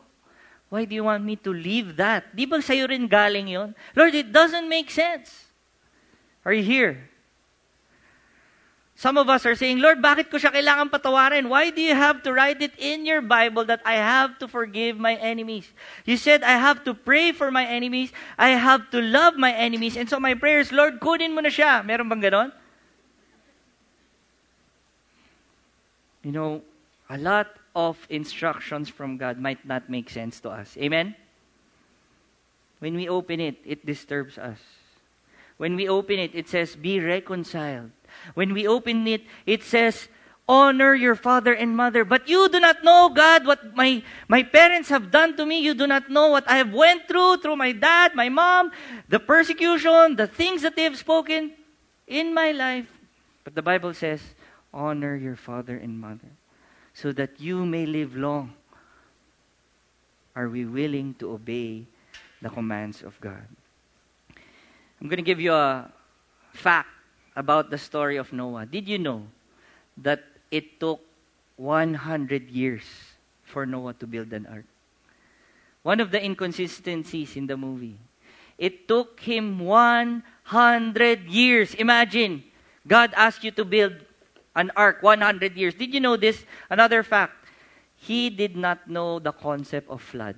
Why 0.69 0.85
do 0.85 0.93
you 0.93 1.05
want 1.09 1.25
me 1.25 1.37
to 1.41 1.49
leave 1.49 1.97
that? 1.97 2.29
Di 2.37 2.45
ba 2.45 2.61
sa'yo 2.61 2.93
rin 2.93 3.09
galing 3.09 3.49
yon? 3.49 3.73
Lord, 3.97 4.13
it 4.13 4.29
doesn't 4.29 4.69
make 4.69 4.93
sense. 4.93 5.49
Are 6.45 6.53
you 6.53 6.65
here? 6.65 7.08
Some 8.99 9.17
of 9.17 9.29
us 9.31 9.47
are 9.47 9.55
saying, 9.55 9.79
Lord, 9.79 10.03
bakit 10.03 10.27
ko 10.27 10.43
siya 10.43 10.51
kailangan 10.51 10.91
patawarin? 10.91 11.47
Why 11.47 11.71
do 11.71 11.79
you 11.79 11.95
have 11.95 12.19
to 12.27 12.35
write 12.35 12.59
it 12.59 12.75
in 12.83 13.07
your 13.07 13.23
Bible 13.23 13.63
that 13.71 13.79
I 13.87 13.95
have 13.95 14.43
to 14.43 14.51
forgive 14.51 14.99
my 14.99 15.15
enemies? 15.15 15.71
You 16.03 16.19
said 16.19 16.43
I 16.43 16.59
have 16.59 16.83
to 16.83 16.99
pray 16.99 17.31
for 17.31 17.55
my 17.55 17.63
enemies. 17.63 18.11
I 18.35 18.59
have 18.59 18.91
to 18.91 18.99
love 18.99 19.39
my 19.39 19.55
enemies. 19.55 19.95
And 19.95 20.11
so 20.11 20.19
my 20.19 20.35
prayers, 20.35 20.75
Lord, 20.75 20.99
kunin 20.99 21.31
mo 21.31 21.47
na 21.47 21.49
siya. 21.49 21.87
Meron 21.87 22.11
bang 22.11 22.27
ganon? 22.27 22.51
You 26.27 26.33
know, 26.35 26.63
a 27.07 27.19
lot 27.23 27.55
of 27.79 28.03
instructions 28.11 28.91
from 28.91 29.15
God 29.15 29.39
might 29.39 29.63
not 29.63 29.87
make 29.87 30.11
sense 30.11 30.43
to 30.43 30.51
us. 30.51 30.75
Amen? 30.75 31.15
When 32.83 32.99
we 32.99 33.09
open 33.09 33.39
it, 33.39 33.63
it 33.63 33.87
disturbs 33.87 34.39
us. 34.39 34.59
When 35.55 35.79
we 35.79 35.87
open 35.87 36.19
it, 36.19 36.35
it 36.35 36.49
says, 36.49 36.75
be 36.75 36.99
reconciled. 36.99 37.95
When 38.35 38.53
we 38.53 38.67
open 38.67 39.07
it, 39.07 39.23
it 39.47 39.63
says, 39.63 40.09
honor 40.49 40.95
your 40.95 41.15
father 41.15 41.53
and 41.53 41.77
mother. 41.77 42.05
But 42.05 42.29
you 42.29 42.49
do 42.49 42.59
not 42.59 42.83
know, 42.83 43.11
God, 43.11 43.47
what 43.47 43.77
my, 43.77 44.03
my 44.29 44.43
parents 44.43 44.89
have 44.89 45.11
done 45.11 45.37
to 45.37 45.45
me. 45.45 45.61
You 45.61 45.75
do 45.75 45.87
not 45.87 46.11
know 46.11 46.29
what 46.29 46.49
I 46.49 46.57
have 46.57 46.73
went 46.73 47.07
through, 47.07 47.39
through 47.39 47.57
my 47.57 47.73
dad, 47.73 48.15
my 48.15 48.29
mom, 48.31 48.73
the 49.09 49.21
persecution, 49.21 50.17
the 50.17 50.27
things 50.27 50.63
that 50.63 50.75
they 50.75 50.85
have 50.85 50.97
spoken 50.97 51.53
in 52.07 52.33
my 52.33 52.53
life. 52.53 52.89
But 53.45 53.55
the 53.55 53.63
Bible 53.63 53.93
says, 53.93 54.23
honor 54.73 55.17
your 55.17 55.37
father 55.37 55.77
and 55.77 56.01
mother 56.01 56.33
so 56.95 57.13
that 57.13 57.39
you 57.39 57.65
may 57.65 57.87
live 57.87 58.17
long. 58.17 58.55
Are 60.35 60.49
we 60.49 60.65
willing 60.65 61.15
to 61.19 61.33
obey 61.33 61.85
the 62.41 62.49
commands 62.49 63.03
of 63.03 63.21
God? 63.21 63.45
I'm 65.01 65.09
going 65.09 65.19
to 65.19 65.23
give 65.23 65.41
you 65.41 65.53
a 65.53 65.91
fact 66.53 66.89
about 67.39 67.71
the 67.71 67.79
story 67.79 68.19
of 68.19 68.35
Noah. 68.35 68.67
Did 68.67 68.91
you 68.91 68.99
know 68.99 69.23
that 69.97 70.27
it 70.51 70.81
took 70.83 70.99
100 71.55 72.51
years 72.51 72.83
for 73.45 73.65
Noah 73.65 73.95
to 74.03 74.07
build 74.11 74.33
an 74.35 74.45
ark? 74.51 74.67
One 75.87 76.01
of 76.01 76.11
the 76.11 76.19
inconsistencies 76.19 77.37
in 77.39 77.47
the 77.47 77.57
movie. 77.57 77.95
It 78.59 78.89
took 78.89 79.21
him 79.21 79.61
100 79.61 81.31
years. 81.31 81.75
Imagine, 81.75 82.43
God 82.85 83.15
asked 83.15 83.45
you 83.45 83.53
to 83.53 83.65
build 83.65 83.95
an 84.57 84.73
ark 84.75 85.01
100 85.01 85.55
years. 85.55 85.75
Did 85.75 85.95
you 85.95 86.01
know 86.01 86.17
this? 86.17 86.45
Another 86.69 87.05
fact. 87.05 87.47
He 87.95 88.31
did 88.31 88.57
not 88.57 88.91
know 88.91 89.21
the 89.21 89.33
concept 89.33 89.89
of 89.89 90.03
flood 90.03 90.35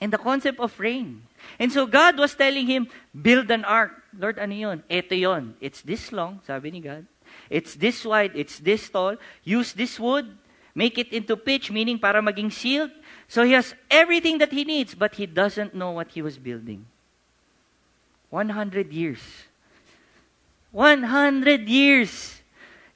and 0.00 0.12
the 0.12 0.18
concept 0.18 0.58
of 0.60 0.72
rain. 0.80 1.22
And 1.58 1.72
so 1.72 1.86
God 1.86 2.18
was 2.18 2.34
telling 2.34 2.66
him, 2.66 2.88
build 3.12 3.50
an 3.50 3.64
ark. 3.64 3.92
Lord, 4.16 4.38
ano 4.38 4.54
yun? 4.54 4.82
Ito 4.90 5.14
yun. 5.14 5.54
It's 5.60 5.82
this 5.82 6.12
long, 6.12 6.40
sabi 6.46 6.70
ni 6.70 6.80
God. 6.80 7.06
It's 7.48 7.74
this 7.74 8.04
wide, 8.04 8.32
it's 8.34 8.58
this 8.58 8.88
tall. 8.88 9.16
Use 9.44 9.72
this 9.72 9.98
wood. 10.00 10.26
Make 10.74 10.98
it 10.98 11.12
into 11.12 11.36
pitch, 11.36 11.70
meaning 11.70 11.98
para 11.98 12.22
maging 12.22 12.52
sealed. 12.52 12.90
So 13.28 13.42
he 13.42 13.52
has 13.52 13.74
everything 13.90 14.38
that 14.38 14.52
he 14.52 14.64
needs, 14.64 14.94
but 14.94 15.14
he 15.14 15.26
doesn't 15.26 15.74
know 15.74 15.90
what 15.90 16.12
he 16.12 16.22
was 16.22 16.38
building. 16.38 16.86
100 18.30 18.92
years. 18.92 19.20
100 20.70 21.68
years. 21.68 22.40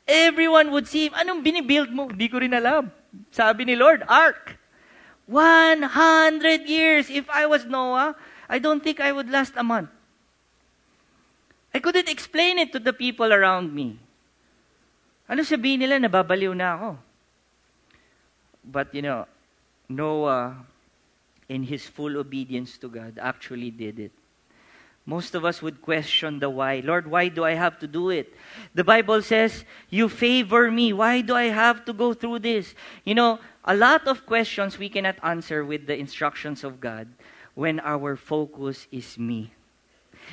Everyone 0.07 0.71
would 0.71 0.87
see 0.87 1.07
him, 1.07 1.15
anong 1.15 1.43
binibuild 1.43 1.91
mo? 1.91 2.07
Hindi 2.07 2.29
ko 2.29 2.39
rin 2.39 2.55
alam. 2.55 2.93
Sabi 3.31 3.65
ni 3.65 3.75
Lord, 3.75 4.05
ark. 4.07 4.59
100 5.27 6.69
years. 6.69 7.11
If 7.11 7.29
I 7.31 7.47
was 7.47 7.65
Noah, 7.65 8.15
I 8.49 8.59
don't 8.59 8.83
think 8.83 9.01
I 9.01 9.13
would 9.13 9.31
last 9.31 9.55
a 9.57 9.63
month. 9.63 9.91
I 11.75 11.81
couldn't 11.81 12.09
explain 12.09 12.59
it 12.59 12.73
to 12.73 12.79
the 12.79 12.93
people 12.93 13.33
around 13.33 13.75
me. 13.75 13.99
Ano 15.29 15.43
sabihin 15.43 15.83
nila? 15.83 15.99
Nababaliw 15.99 16.55
na 16.55 16.77
ako. 16.77 16.91
But, 18.65 18.95
you 18.95 19.03
know, 19.03 19.27
Noah, 19.89 20.57
in 21.49 21.65
his 21.65 21.87
full 21.89 22.17
obedience 22.17 22.79
to 22.79 22.89
God, 22.89 23.19
actually 23.21 23.71
did 23.71 23.99
it. 23.99 24.13
Most 25.05 25.35
of 25.35 25.45
us 25.45 25.61
would 25.61 25.83
question 25.83 26.39
the 26.39 26.49
why. 26.49 26.81
Lord, 26.81 27.11
why 27.11 27.29
do 27.29 27.45
I 27.45 27.53
have 27.53 27.79
to 27.81 27.87
do 27.87 28.09
it? 28.09 28.33
The 28.73 28.85
Bible 28.85 29.21
says, 29.21 29.65
You 29.91 30.09
favor 30.09 30.71
me. 30.71 30.95
Why 30.95 31.21
do 31.21 31.35
I 31.35 31.53
have 31.53 31.85
to 31.85 31.93
go 31.93 32.15
through 32.15 32.39
this? 32.39 32.75
You 33.05 33.15
know, 33.15 33.39
a 33.65 33.77
lot 33.77 34.09
of 34.09 34.25
questions 34.25 34.79
we 34.79 34.89
cannot 34.89 35.17
answer 35.23 35.65
with 35.65 35.87
the 35.87 35.97
instructions 35.99 36.65
of 36.65 36.81
God 36.81 37.09
when 37.55 37.81
our 37.81 38.17
focus 38.17 38.87
is 38.91 39.19
me. 39.19 39.53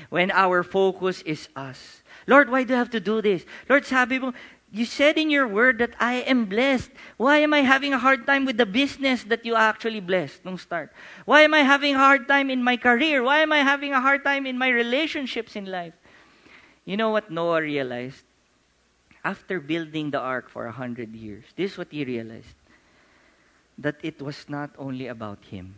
When 0.10 0.32
our 0.32 0.64
focus 0.64 1.22
is 1.24 1.50
us. 1.56 2.02
Lord, 2.28 2.50
why 2.50 2.64
do 2.64 2.74
I 2.74 2.78
have 2.78 2.92
to 2.92 3.00
do 3.00 3.22
this? 3.22 3.46
Lord, 3.70 3.86
sabi 3.86 4.20
mo, 4.20 4.34
you 4.72 4.86
said 4.86 5.18
in 5.18 5.30
your 5.30 5.48
word 5.48 5.80
that 5.80 5.92
I 6.00 6.24
am 6.24 6.46
blessed. 6.46 6.92
Why 7.18 7.40
am 7.44 7.54
I 7.54 7.60
having 7.60 7.94
a 7.94 8.00
hard 8.00 8.26
time 8.26 8.46
with 8.46 8.56
the 8.56 8.66
business 8.66 9.24
that 9.26 9.46
you 9.46 9.56
actually 9.56 10.00
blessed 10.00 10.46
nung 10.46 10.58
start? 10.58 10.94
Why 11.26 11.42
am 11.42 11.54
I 11.54 11.60
having 11.60 11.96
a 11.96 12.00
hard 12.00 12.28
time 12.28 12.50
in 12.50 12.64
my 12.64 12.78
career? 12.78 13.22
Why 13.22 13.40
am 13.40 13.52
I 13.52 13.60
having 13.68 13.92
a 13.92 14.00
hard 14.00 14.24
time 14.24 14.46
in 14.46 14.58
my 14.58 14.70
relationships 14.70 15.58
in 15.58 15.66
life? 15.66 15.94
You 16.86 16.96
know 16.96 17.10
what 17.10 17.30
Noah 17.30 17.62
realized? 17.62 18.24
After 19.24 19.60
building 19.60 20.10
the 20.10 20.20
ark 20.20 20.50
for 20.50 20.66
a 20.66 20.72
hundred 20.72 21.14
years, 21.14 21.44
this 21.56 21.74
is 21.74 21.78
what 21.78 21.92
he 21.92 22.06
realized. 22.06 22.56
That 23.78 24.00
it 24.02 24.22
was 24.22 24.48
not 24.48 24.72
only 24.80 25.08
about 25.08 25.44
him. 25.46 25.76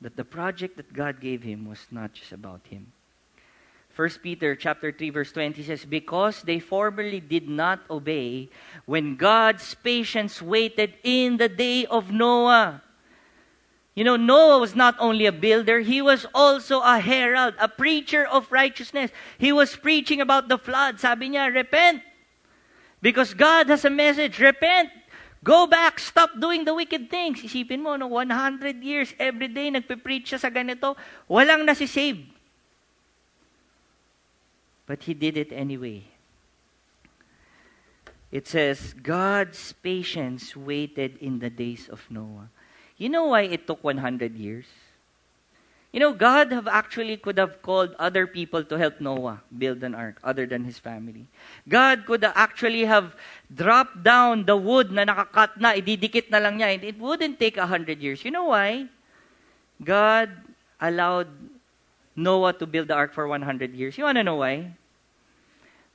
That 0.00 0.16
the 0.16 0.24
project 0.24 0.76
that 0.76 0.92
God 0.92 1.20
gave 1.20 1.42
him 1.42 1.66
was 1.66 1.86
not 1.90 2.12
just 2.12 2.32
about 2.32 2.66
him. 2.68 2.92
1 3.96 4.10
Peter 4.22 4.54
chapter 4.54 4.92
3 4.92 5.08
verse 5.08 5.32
20 5.32 5.62
says 5.62 5.86
because 5.86 6.42
they 6.42 6.58
formerly 6.60 7.18
did 7.18 7.48
not 7.48 7.80
obey 7.88 8.50
when 8.84 9.16
God's 9.16 9.74
patience 9.82 10.42
waited 10.42 10.92
in 11.02 11.38
the 11.38 11.48
day 11.48 11.86
of 11.86 12.12
Noah. 12.12 12.82
You 13.94 14.04
know 14.04 14.16
Noah 14.16 14.58
was 14.58 14.76
not 14.76 14.94
only 14.98 15.24
a 15.24 15.32
builder, 15.32 15.80
he 15.80 16.02
was 16.02 16.26
also 16.34 16.82
a 16.82 17.00
herald, 17.00 17.54
a 17.58 17.68
preacher 17.68 18.26
of 18.26 18.52
righteousness. 18.52 19.10
He 19.38 19.50
was 19.50 19.74
preaching 19.74 20.20
about 20.20 20.48
the 20.48 20.58
flood. 20.58 21.00
Sabi 21.00 21.30
niya, 21.30 21.54
repent. 21.54 22.02
Because 23.00 23.32
God 23.32 23.70
has 23.70 23.86
a 23.86 23.90
message, 23.90 24.38
repent. 24.38 24.90
Go 25.44 25.66
back, 25.66 25.98
stop 25.98 26.38
doing 26.40 26.64
the 26.64 26.74
wicked 26.74 27.10
things. 27.10 27.42
Isipin 27.42 27.82
mo, 27.82 27.96
no, 27.96 28.08
100 28.08 28.82
years, 28.82 29.14
every 29.18 29.48
day, 29.48 29.70
nagpe-preach 29.70 30.32
siya 30.34 30.40
sa 30.40 30.50
ganito, 30.50 30.96
walang 31.28 31.66
nasisave. 31.66 32.24
But 34.86 35.02
he 35.04 35.14
did 35.14 35.36
it 35.36 35.52
anyway. 35.52 36.04
It 38.30 38.46
says, 38.46 38.94
God's 38.94 39.72
patience 39.82 40.56
waited 40.56 41.18
in 41.18 41.38
the 41.38 41.50
days 41.50 41.88
of 41.88 42.06
Noah. 42.10 42.50
You 42.96 43.08
know 43.08 43.26
why 43.26 43.42
it 43.42 43.66
took 43.66 43.82
100 43.84 44.34
years? 44.34 44.66
You 45.96 46.00
know, 46.00 46.12
God 46.12 46.52
have 46.52 46.68
actually 46.68 47.16
could 47.16 47.40
have 47.40 47.62
called 47.62 47.96
other 47.98 48.26
people 48.26 48.60
to 48.62 48.76
help 48.76 49.00
Noah 49.00 49.40
build 49.48 49.80
an 49.80 49.94
ark 49.94 50.20
other 50.22 50.44
than 50.44 50.62
his 50.62 50.76
family. 50.76 51.24
God 51.66 52.04
could 52.04 52.20
actually 52.22 52.84
have 52.84 53.16
dropped 53.48 54.04
down 54.04 54.44
the 54.44 54.60
wood 54.60 54.92
na 54.92 55.08
nakakat 55.08 55.56
na, 55.56 55.72
ididikit 55.72 56.28
na 56.28 56.36
lang 56.36 56.60
niya. 56.60 56.84
It 56.84 57.00
wouldn't 57.00 57.40
take 57.40 57.56
a 57.56 57.64
100 57.64 58.04
years. 58.04 58.26
You 58.26 58.30
know 58.30 58.52
why? 58.52 58.92
God 59.82 60.36
allowed 60.82 61.32
Noah 62.14 62.52
to 62.60 62.66
build 62.66 62.88
the 62.88 62.94
ark 62.94 63.14
for 63.14 63.26
100 63.26 63.72
years. 63.72 63.96
You 63.96 64.04
want 64.04 64.20
to 64.20 64.22
know 64.22 64.44
why? 64.44 64.76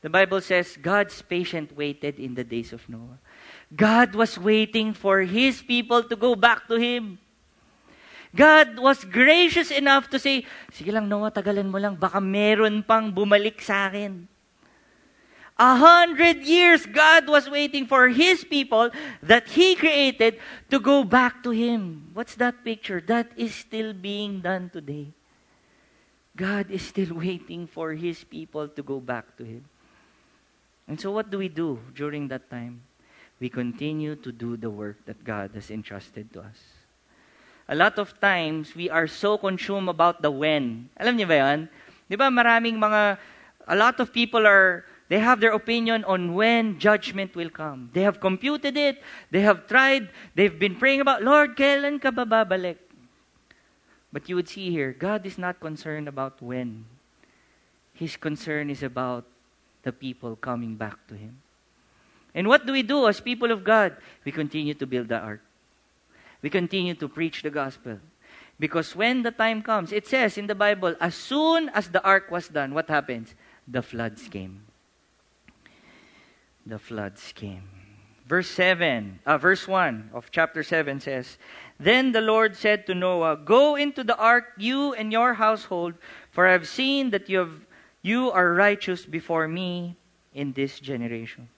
The 0.01 0.09
Bible 0.09 0.41
says 0.41 0.81
God's 0.81 1.21
patient 1.21 1.77
waited 1.77 2.17
in 2.17 2.33
the 2.33 2.43
days 2.43 2.73
of 2.73 2.89
Noah. 2.89 3.21
God 3.69 4.15
was 4.17 4.39
waiting 4.39 4.97
for 4.97 5.21
his 5.21 5.61
people 5.61 6.01
to 6.01 6.15
go 6.15 6.33
back 6.33 6.65
to 6.69 6.81
him. 6.81 7.19
God 8.31 8.79
was 8.79 9.03
gracious 9.03 9.71
enough 9.71 10.07
to 10.09 10.17
say, 10.19 10.47
Sige 10.71 10.91
lang 10.91 11.11
Noah, 11.11 11.31
tagalan 11.31 11.67
mo 11.67 11.77
lang, 11.77 11.99
baka 11.99 12.23
meron 12.23 12.79
pang 12.79 13.11
bumalik 13.11 13.59
sa 13.59 13.91
akin. 13.91 14.23
A 15.59 15.75
hundred 15.75 16.41
years, 16.41 16.87
God 16.87 17.27
was 17.27 17.45
waiting 17.51 17.85
for 17.85 18.07
His 18.07 18.43
people 18.43 18.89
that 19.21 19.51
He 19.51 19.75
created 19.75 20.39
to 20.71 20.79
go 20.79 21.03
back 21.03 21.43
to 21.43 21.51
Him. 21.51 22.09
What's 22.15 22.33
that 22.41 22.63
picture? 22.63 23.03
That 23.03 23.29
is 23.35 23.53
still 23.53 23.93
being 23.93 24.41
done 24.41 24.71
today. 24.71 25.13
God 26.33 26.71
is 26.71 26.81
still 26.81 27.13
waiting 27.13 27.67
for 27.67 27.93
His 27.93 28.23
people 28.23 28.69
to 28.69 28.81
go 28.81 28.99
back 28.99 29.37
to 29.37 29.43
Him. 29.43 29.67
And 30.87 30.99
so, 30.99 31.11
what 31.11 31.29
do 31.29 31.37
we 31.37 31.49
do 31.49 31.77
during 31.93 32.27
that 32.29 32.49
time? 32.49 32.81
We 33.39 33.49
continue 33.49 34.15
to 34.15 34.31
do 34.31 34.57
the 34.57 34.69
work 34.69 35.05
that 35.05 35.23
God 35.23 35.51
has 35.53 35.69
entrusted 35.69 36.33
to 36.33 36.41
us. 36.41 36.80
A 37.71 37.75
lot 37.75 37.95
of 37.97 38.11
times, 38.19 38.75
we 38.75 38.91
are 38.91 39.07
so 39.07 39.39
consumed 39.39 39.87
about 39.87 40.19
the 40.19 40.27
when. 40.27 40.91
Alam 40.99 41.15
niyo 41.15 41.31
ba 41.31 41.39
yan? 41.39 41.59
Di 42.11 42.19
ba 42.19 42.27
maraming 42.27 42.75
mga, 42.75 43.15
a 43.63 43.75
lot 43.79 43.95
of 44.03 44.11
people 44.11 44.43
are, 44.43 44.83
they 45.07 45.23
have 45.23 45.39
their 45.39 45.55
opinion 45.55 46.03
on 46.03 46.35
when 46.35 46.75
judgment 46.75 47.31
will 47.31 47.47
come. 47.47 47.87
They 47.95 48.03
have 48.03 48.19
computed 48.19 48.75
it. 48.75 48.99
They 49.31 49.39
have 49.47 49.71
tried. 49.71 50.11
They've 50.35 50.51
been 50.51 50.75
praying 50.75 50.99
about, 50.99 51.23
Lord, 51.23 51.55
kailan 51.55 52.03
ka 52.03 52.11
ba 52.11 52.27
babalik? 52.27 52.75
But 54.11 54.27
you 54.27 54.35
would 54.35 54.51
see 54.51 54.67
here, 54.67 54.91
God 54.91 55.23
is 55.23 55.39
not 55.39 55.63
concerned 55.63 56.11
about 56.11 56.43
when. 56.43 56.83
His 57.95 58.19
concern 58.19 58.67
is 58.67 58.83
about 58.83 59.23
the 59.83 59.95
people 59.95 60.35
coming 60.35 60.75
back 60.75 60.99
to 61.07 61.15
Him. 61.15 61.39
And 62.35 62.51
what 62.51 62.67
do 62.67 62.75
we 62.75 62.83
do 62.83 63.07
as 63.07 63.23
people 63.23 63.51
of 63.51 63.63
God? 63.63 63.95
We 64.27 64.35
continue 64.35 64.75
to 64.75 64.85
build 64.85 65.07
the 65.07 65.19
ark. 65.19 65.39
We 66.41 66.49
continue 66.49 66.95
to 66.95 67.07
preach 67.07 67.43
the 67.43 67.49
gospel. 67.49 67.99
Because 68.59 68.95
when 68.95 69.23
the 69.23 69.31
time 69.31 69.61
comes, 69.61 69.91
it 69.91 70.07
says 70.07 70.37
in 70.37 70.47
the 70.47 70.55
Bible, 70.55 70.95
as 70.99 71.15
soon 71.15 71.69
as 71.69 71.89
the 71.89 72.03
ark 72.03 72.29
was 72.29 72.47
done, 72.47 72.73
what 72.73 72.89
happens? 72.89 73.33
The 73.67 73.81
floods 73.81 74.27
came. 74.27 74.61
The 76.65 76.77
floods 76.77 77.33
came. 77.33 77.63
Verse 78.27 78.47
7, 78.49 79.19
uh, 79.25 79.37
verse 79.37 79.67
1 79.67 80.11
of 80.13 80.31
chapter 80.31 80.63
7 80.63 80.99
says, 81.01 81.37
Then 81.79 82.11
the 82.13 82.21
Lord 82.21 82.55
said 82.55 82.85
to 82.85 82.95
Noah, 82.95 83.35
Go 83.35 83.75
into 83.75 84.03
the 84.03 84.15
ark, 84.15 84.53
you 84.57 84.93
and 84.93 85.11
your 85.11 85.33
household, 85.33 85.95
for 86.29 86.47
I 86.47 86.53
have 86.53 86.67
seen 86.67 87.09
that 87.09 87.29
you, 87.29 87.39
have, 87.39 87.65
you 88.01 88.31
are 88.31 88.53
righteous 88.53 89.05
before 89.05 89.47
me 89.47 89.97
in 90.33 90.53
this 90.53 90.79
generation. 90.79 91.49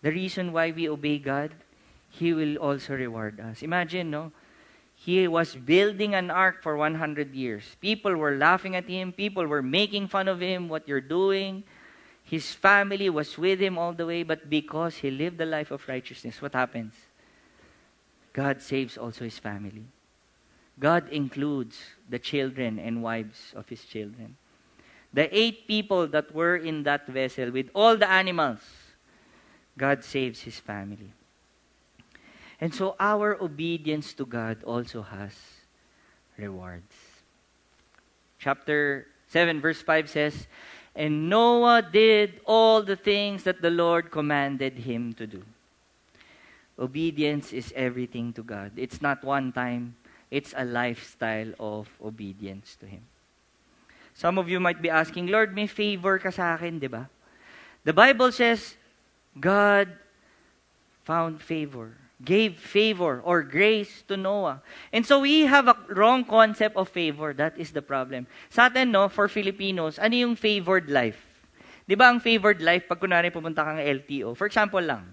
The 0.00 0.12
reason 0.12 0.52
why 0.52 0.70
we 0.70 0.88
obey 0.88 1.18
God, 1.18 1.52
He 2.18 2.32
will 2.34 2.56
also 2.56 2.94
reward 2.94 3.38
us. 3.38 3.62
Imagine, 3.62 4.10
no? 4.10 4.32
He 4.96 5.28
was 5.28 5.54
building 5.54 6.16
an 6.16 6.30
ark 6.30 6.62
for 6.62 6.76
100 6.76 7.32
years. 7.32 7.62
People 7.80 8.16
were 8.16 8.34
laughing 8.34 8.74
at 8.74 8.88
him. 8.88 9.12
People 9.12 9.46
were 9.46 9.62
making 9.62 10.08
fun 10.08 10.26
of 10.26 10.40
him, 10.40 10.68
what 10.68 10.88
you're 10.88 11.00
doing. 11.00 11.62
His 12.24 12.52
family 12.52 13.08
was 13.08 13.38
with 13.38 13.60
him 13.60 13.78
all 13.78 13.92
the 13.92 14.04
way, 14.04 14.24
but 14.24 14.50
because 14.50 14.96
he 14.96 15.10
lived 15.10 15.38
the 15.38 15.46
life 15.46 15.70
of 15.70 15.86
righteousness, 15.86 16.42
what 16.42 16.54
happens? 16.54 16.94
God 18.32 18.60
saves 18.60 18.98
also 18.98 19.24
his 19.24 19.38
family. 19.38 19.86
God 20.80 21.08
includes 21.10 21.78
the 22.10 22.18
children 22.18 22.80
and 22.80 23.02
wives 23.02 23.52
of 23.54 23.68
his 23.68 23.84
children. 23.84 24.36
The 25.12 25.30
eight 25.30 25.68
people 25.68 26.08
that 26.08 26.34
were 26.34 26.56
in 26.56 26.82
that 26.82 27.06
vessel 27.06 27.52
with 27.52 27.70
all 27.74 27.96
the 27.96 28.10
animals, 28.10 28.60
God 29.78 30.02
saves 30.02 30.42
his 30.42 30.58
family. 30.58 31.12
And 32.60 32.74
so 32.74 32.96
our 32.98 33.40
obedience 33.40 34.12
to 34.14 34.26
God 34.26 34.64
also 34.64 35.02
has 35.02 35.32
rewards. 36.36 36.94
Chapter 38.38 39.06
7, 39.28 39.60
verse 39.60 39.82
5 39.82 40.10
says, 40.10 40.46
And 40.94 41.28
Noah 41.28 41.82
did 41.82 42.40
all 42.44 42.82
the 42.82 42.96
things 42.96 43.44
that 43.44 43.62
the 43.62 43.70
Lord 43.70 44.10
commanded 44.10 44.78
him 44.78 45.12
to 45.14 45.26
do. 45.26 45.42
Obedience 46.78 47.52
is 47.52 47.72
everything 47.74 48.32
to 48.34 48.42
God. 48.42 48.70
It's 48.76 49.02
not 49.02 49.24
one 49.24 49.50
time, 49.50 49.96
it's 50.30 50.54
a 50.56 50.64
lifestyle 50.64 51.52
of 51.58 51.88
obedience 52.02 52.76
to 52.80 52.86
Him. 52.86 53.02
Some 54.14 54.38
of 54.38 54.48
you 54.48 54.60
might 54.60 54.80
be 54.80 54.90
asking, 54.90 55.26
Lord, 55.26 55.54
may 55.54 55.66
favor 55.66 56.18
ka 56.18 56.30
sa 56.30 56.54
akin, 56.54 56.78
di 56.78 56.86
ba? 56.86 57.10
The 57.82 57.92
Bible 57.92 58.30
says, 58.30 58.76
God 59.38 59.90
found 61.02 61.42
favor, 61.42 61.94
gave 62.18 62.58
favor 62.58 63.22
or 63.22 63.46
grace 63.46 64.02
to 64.10 64.18
Noah. 64.18 64.58
And 64.90 65.06
so 65.06 65.22
we 65.22 65.46
have 65.46 65.70
a 65.70 65.78
wrong 65.94 66.26
concept 66.26 66.74
of 66.74 66.90
favor. 66.90 67.30
That 67.32 67.54
is 67.54 67.70
the 67.70 67.82
problem. 67.82 68.26
Sa 68.50 68.66
atin, 68.66 68.90
no, 68.90 69.06
for 69.06 69.30
Filipinos, 69.30 70.02
ano 70.02 70.14
yung 70.14 70.34
favored 70.34 70.90
life? 70.90 71.22
Di 71.88 71.94
ba 71.94 72.10
ang 72.10 72.20
favored 72.20 72.60
life, 72.60 72.84
pag 72.90 73.00
kunwari 73.00 73.32
pumunta 73.32 73.64
kang 73.64 73.80
LTO, 73.80 74.36
for 74.36 74.44
example 74.44 74.82
lang, 74.82 75.08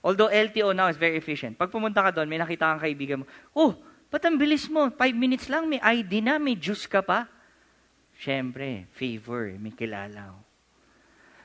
although 0.00 0.32
LTO 0.32 0.72
now 0.72 0.88
is 0.88 0.96
very 0.96 1.18
efficient, 1.18 1.58
pag 1.58 1.68
pumunta 1.68 2.00
ka 2.00 2.08
doon, 2.14 2.30
may 2.30 2.40
nakita 2.40 2.72
kang 2.72 2.80
kaibigan 2.80 3.20
mo, 3.20 3.24
oh, 3.52 3.76
ba't 4.08 4.24
ang 4.24 4.40
bilis 4.40 4.70
mo? 4.72 4.88
Five 4.96 5.12
minutes 5.12 5.50
lang, 5.52 5.68
may 5.68 5.82
ID 5.82 6.24
na, 6.24 6.40
may 6.40 6.56
juice 6.56 6.88
ka 6.88 7.04
pa. 7.04 7.28
Siyempre, 8.16 8.88
favor, 8.96 9.52
may 9.60 9.76
kilala 9.76 10.32
ko. 10.32 10.38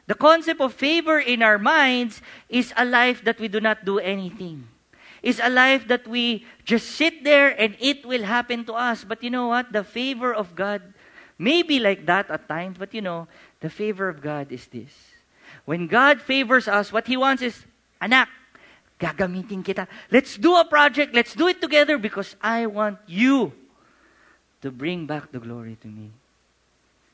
The 0.08 0.16
concept 0.16 0.64
of 0.64 0.72
favor 0.72 1.20
in 1.20 1.44
our 1.44 1.60
minds 1.60 2.24
is 2.48 2.72
a 2.80 2.88
life 2.88 3.24
that 3.28 3.44
we 3.44 3.52
do 3.52 3.60
not 3.60 3.84
do 3.84 4.00
anything. 4.00 4.71
Is 5.22 5.40
a 5.44 5.50
life 5.50 5.88
that 5.88 6.08
we 6.08 6.46
just 6.66 6.98
sit 6.98 7.24
there 7.24 7.54
and 7.54 7.78
it 7.80 8.06
will 8.06 8.24
happen 8.24 8.66
to 8.66 8.74
us. 8.74 9.04
But 9.04 9.22
you 9.22 9.30
know 9.30 9.48
what? 9.48 9.72
The 9.72 9.84
favor 9.84 10.34
of 10.34 10.56
God 10.56 10.82
may 11.38 11.62
be 11.62 11.80
like 11.80 12.06
that 12.08 12.30
at 12.30 12.48
times, 12.50 12.78
but 12.78 12.94
you 12.94 13.02
know, 13.02 13.28
the 13.60 13.70
favor 13.70 14.10
of 14.10 14.22
God 14.22 14.52
is 14.52 14.66
this. 14.68 14.90
When 15.66 15.86
God 15.86 16.22
favors 16.22 16.68
us, 16.68 16.92
what 16.92 17.06
He 17.06 17.18
wants 17.18 17.44
is, 17.44 17.66
anak, 18.02 18.30
gagamitin 19.00 19.66
kita. 19.66 19.88
Let's 20.10 20.38
do 20.38 20.56
a 20.58 20.66
project. 20.66 21.14
Let's 21.14 21.34
do 21.34 21.48
it 21.48 21.62
together 21.62 21.98
because 21.98 22.36
I 22.42 22.66
want 22.66 22.98
you 23.06 23.54
to 24.62 24.72
bring 24.72 25.06
back 25.06 25.32
the 25.32 25.40
glory 25.40 25.78
to 25.82 25.88
me. 25.88 26.10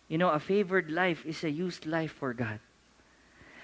You 0.08 0.18
know, 0.18 0.30
a 0.30 0.40
favored 0.40 0.92
life 0.92 1.26
is 1.26 1.44
a 1.44 1.52
used 1.52 1.86
life 1.86 2.12
for 2.12 2.34
God. 2.34 2.60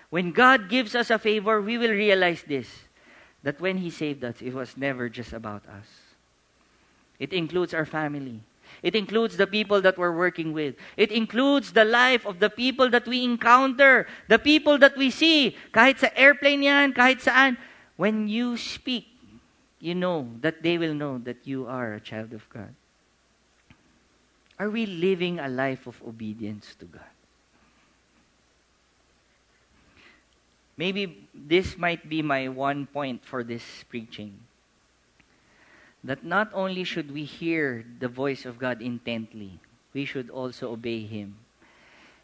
When 0.10 0.32
God 0.32 0.70
gives 0.70 0.96
us 0.96 1.10
a 1.10 1.20
favor, 1.20 1.62
we 1.62 1.78
will 1.78 1.92
realize 1.92 2.44
this 2.44 2.68
that 3.44 3.60
when 3.60 3.78
He 3.78 3.90
saved 3.90 4.24
us, 4.24 4.42
it 4.42 4.54
was 4.54 4.76
never 4.76 5.10
just 5.10 5.34
about 5.34 5.64
us. 5.68 5.88
It 7.20 7.32
includes 7.32 7.74
our 7.74 7.86
family. 7.86 8.42
It 8.82 8.96
includes 8.96 9.38
the 9.38 9.48
people 9.48 9.82
that 9.82 9.98
we're 9.98 10.16
working 10.16 10.52
with. 10.52 10.76
It 10.98 11.12
includes 11.12 11.72
the 11.72 11.86
life 11.86 12.26
of 12.26 12.40
the 12.40 12.50
people 12.50 12.90
that 12.90 13.08
we 13.08 13.24
encounter, 13.24 14.08
the 14.28 14.40
people 14.40 14.78
that 14.80 14.98
we 14.98 15.12
see. 15.12 15.56
Kahit 15.72 16.00
sa 16.00 16.10
airplane 16.16 16.64
yan, 16.64 16.94
kahit 16.94 17.22
saan. 17.22 17.58
When 17.96 18.28
you 18.28 18.58
speak, 18.58 19.08
you 19.80 19.94
know 19.94 20.28
that 20.42 20.64
they 20.64 20.78
will 20.78 20.96
know 20.96 21.20
that 21.20 21.46
you 21.46 21.68
are 21.68 21.94
a 21.94 22.02
child 22.02 22.34
of 22.34 22.48
God. 22.50 22.74
Are 24.58 24.70
we 24.70 24.86
living 24.86 25.40
a 25.40 25.48
life 25.48 25.88
of 25.88 26.02
obedience 26.02 26.76
to 26.80 26.86
God? 26.86 27.13
Maybe 30.78 31.28
this 31.34 31.78
might 31.78 32.10
be 32.10 32.22
my 32.22 32.48
one 32.48 32.88
point 32.88 33.24
for 33.26 33.44
this 33.44 33.64
preaching. 33.90 34.40
That 36.04 36.26
not 36.26 36.50
only 36.54 36.84
should 36.84 37.14
we 37.14 37.24
hear 37.24 37.86
the 38.00 38.08
voice 38.08 38.46
of 38.46 38.58
God 38.58 38.82
intently, 38.82 39.60
we 39.94 40.06
should 40.06 40.30
also 40.30 40.72
obey 40.72 41.06
Him. 41.06 41.38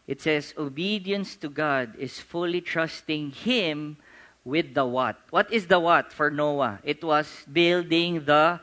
It 0.08 0.22
says, 0.22 0.54
obedience 0.58 1.36
to 1.38 1.50
God 1.50 1.94
is 1.98 2.20
fully 2.20 2.62
trusting 2.62 3.32
Him 3.32 3.98
with 4.44 4.74
the 4.74 4.86
what. 4.86 5.22
What 5.30 5.54
is 5.54 5.68
the 5.68 5.80
what 5.80 6.12
for 6.12 6.32
Noah? 6.32 6.80
It 6.84 7.04
was 7.04 7.46
building 7.52 8.26
the 8.26 8.60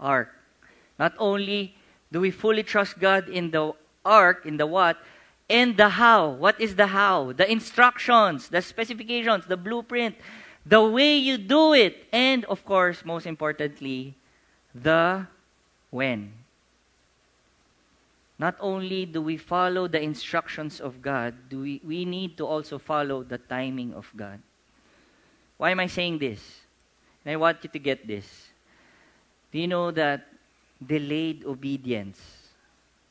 ark. 0.00 0.34
Not 0.98 1.14
only 1.18 1.76
do 2.10 2.20
we 2.20 2.32
fully 2.32 2.64
trust 2.64 2.98
God 2.98 3.28
in 3.28 3.52
the 3.52 3.72
ark, 4.04 4.44
in 4.44 4.56
the 4.56 4.66
what, 4.66 4.98
and 5.50 5.76
the 5.76 5.88
how. 5.88 6.30
What 6.30 6.60
is 6.60 6.76
the 6.76 6.86
how? 6.86 7.32
The 7.32 7.50
instructions, 7.50 8.48
the 8.48 8.62
specifications, 8.62 9.46
the 9.46 9.56
blueprint, 9.56 10.14
the 10.64 10.82
way 10.82 11.16
you 11.16 11.36
do 11.36 11.74
it, 11.74 12.06
and 12.12 12.44
of 12.46 12.64
course, 12.64 13.04
most 13.04 13.26
importantly, 13.26 14.14
the 14.74 15.26
when. 15.90 16.32
Not 18.38 18.56
only 18.60 19.04
do 19.04 19.20
we 19.20 19.36
follow 19.36 19.88
the 19.88 20.00
instructions 20.00 20.80
of 20.80 21.02
God, 21.02 21.34
do 21.50 21.60
we, 21.60 21.80
we 21.84 22.04
need 22.04 22.38
to 22.38 22.46
also 22.46 22.78
follow 22.78 23.22
the 23.22 23.36
timing 23.36 23.92
of 23.92 24.08
God. 24.16 24.40
Why 25.58 25.72
am 25.72 25.80
I 25.80 25.88
saying 25.88 26.18
this? 26.20 26.40
And 27.24 27.32
I 27.32 27.36
want 27.36 27.58
you 27.62 27.68
to 27.68 27.78
get 27.78 28.06
this. 28.06 28.24
Do 29.52 29.58
you 29.58 29.68
know 29.68 29.90
that 29.90 30.26
delayed 30.80 31.44
obedience, 31.44 32.18